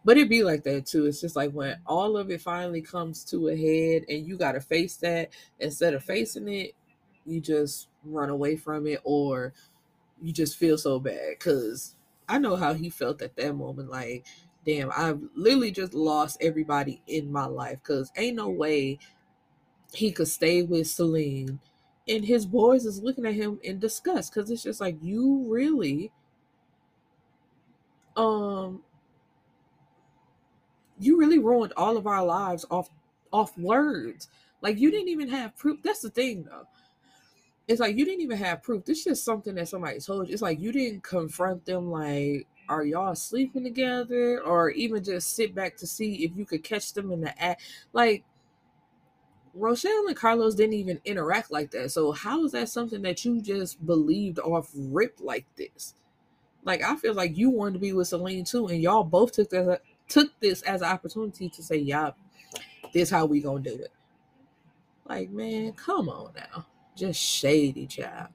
but 0.06 0.18
it 0.18 0.30
be 0.30 0.42
like 0.42 0.64
that 0.64 0.86
too. 0.86 1.06
It's 1.06 1.20
just 1.20 1.36
like 1.36 1.52
when 1.52 1.78
all 1.86 2.16
of 2.16 2.32
it 2.32 2.42
finally 2.42 2.82
comes 2.82 3.26
to 3.26 3.50
a 3.50 3.58
head 3.58 4.06
and 4.08 4.26
you 4.26 4.38
gotta 4.38 4.62
face 4.62 4.96
that 4.98 5.32
instead 5.60 5.94
of 5.94 6.02
facing 6.02 6.48
it, 6.48 6.72
you 7.26 7.42
just 7.42 7.90
run 8.06 8.30
away 8.30 8.56
from 8.56 8.88
it 8.88 9.02
or 9.04 9.54
you 10.22 10.32
just 10.32 10.58
feel 10.58 10.78
so 10.78 10.98
bad. 10.98 11.38
Cause 11.40 11.94
I 12.30 12.40
know 12.40 12.56
how 12.56 12.74
he 12.74 12.90
felt 12.90 13.22
at 13.22 13.36
that 13.36 13.54
moment. 13.54 13.90
Like, 13.90 14.26
damn, 14.68 14.92
I've 14.96 15.22
literally 15.34 15.72
just 15.72 15.94
lost 15.94 16.38
everybody 16.42 17.02
in 17.08 17.32
my 17.32 17.46
life. 17.46 17.82
Cause 17.84 18.12
ain't 18.18 18.36
no 18.36 18.50
way 18.50 19.00
he 19.94 20.12
could 20.12 20.28
stay 20.28 20.62
with 20.62 20.88
Celine. 20.88 21.60
And 22.08 22.26
his 22.26 22.46
boys 22.46 22.86
is 22.86 23.02
looking 23.02 23.26
at 23.26 23.34
him 23.34 23.60
in 23.64 23.80
disgust. 23.80 24.34
Cause 24.34 24.52
it's 24.52 24.62
just 24.64 24.82
like 24.82 24.98
you 25.02 25.46
really 25.48 26.12
um 28.18 28.82
you 31.00 31.18
really 31.18 31.40
ruined 31.40 31.74
all 31.78 31.96
of 31.96 32.06
our 32.06 32.26
lives 32.26 32.66
off 32.70 32.90
off 33.32 33.58
words. 33.58 34.28
Like 34.62 34.78
you 34.80 34.92
didn't 34.92 35.10
even 35.10 35.30
have 35.30 35.56
proof. 35.56 35.82
That's 35.82 36.02
the 36.02 36.10
thing 36.10 36.44
though. 36.44 36.68
It's 37.70 37.80
like 37.80 37.96
you 37.96 38.04
didn't 38.04 38.22
even 38.22 38.38
have 38.38 38.64
proof. 38.64 38.84
This 38.84 39.00
is 39.00 39.04
just 39.06 39.26
something 39.26 39.56
that 39.56 39.70
somebody 39.70 40.00
told 40.00 40.28
you. 40.28 40.34
It's 40.34 40.42
like 40.42 40.60
you 40.60 40.74
didn't 40.74 41.04
confront 41.04 41.66
them 41.66 41.90
like 41.90 42.48
are 42.70 42.84
y'all 42.86 43.16
sleeping 43.16 43.64
together 43.64 44.42
or 44.42 44.70
even 44.72 45.04
just 45.04 45.36
sit 45.36 45.56
back 45.56 45.78
to 45.78 45.88
see 45.88 46.26
if 46.26 46.36
you 46.36 46.46
could 46.46 46.64
catch 46.64 46.94
them 46.94 47.12
in 47.12 47.22
the 47.22 47.44
act 47.44 47.62
like 47.94 48.24
Rochelle 49.54 50.08
and 50.08 50.16
Carlos 50.16 50.56
didn't 50.56 50.76
even 50.76 51.02
interact 51.04 51.52
like 51.52 51.72
that. 51.72 51.92
So 51.92 52.12
how 52.12 52.46
is 52.46 52.52
that 52.52 52.70
something 52.70 53.02
that 53.02 53.26
you 53.26 53.42
just 53.42 53.84
believed 53.86 54.40
off 54.40 54.70
rip 54.76 55.18
like 55.20 55.46
this? 55.56 55.96
Like 56.64 56.84
I 56.84 56.96
feel 56.96 57.14
like 57.14 57.38
you 57.38 57.50
wanted 57.50 57.74
to 57.74 57.80
be 57.80 57.94
with 57.94 58.10
Celine 58.10 58.44
too, 58.44 58.68
and 58.68 58.82
y'all 58.82 59.04
both 59.04 59.32
took 59.32 59.50
that 59.50 59.82
took 60.08 60.38
this 60.40 60.62
as 60.64 60.82
an 60.82 60.90
opportunity 60.90 61.50
to 61.50 61.64
say, 61.64 61.78
"Yeah, 61.78 62.12
this 62.94 63.10
how 63.10 63.26
we 63.26 63.40
gonna 63.40 63.62
do 63.62 63.74
it." 63.74 63.92
Like, 65.08 65.30
man, 65.30 65.74
come 65.74 66.10
on 66.10 66.34
now, 66.36 66.66
just 66.96 67.22
shady 67.22 67.88
child. 67.88 68.30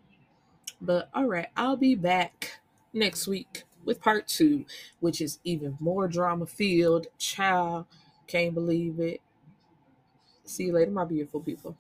But 0.81 1.11
all 1.15 1.27
right, 1.27 1.49
I'll 1.57 1.77
be 1.77 1.95
back 1.95 2.61
next 2.93 3.29
week 3.29 3.65
with 3.85 4.01
part 4.01 4.29
two, 4.29 4.65
which 5.01 5.21
is 5.21 5.39
even 5.45 5.77
more 5.81 6.09
drama 6.09 6.47
filled. 6.47 7.07
Child, 7.19 7.87
can't 8.27 8.55
believe 8.55 9.01
it. 9.01 9.21
See 10.45 10.65
you 10.65 10.73
later, 10.73 10.91
my 10.91 11.05
beautiful 11.05 11.41
people. 11.41 11.77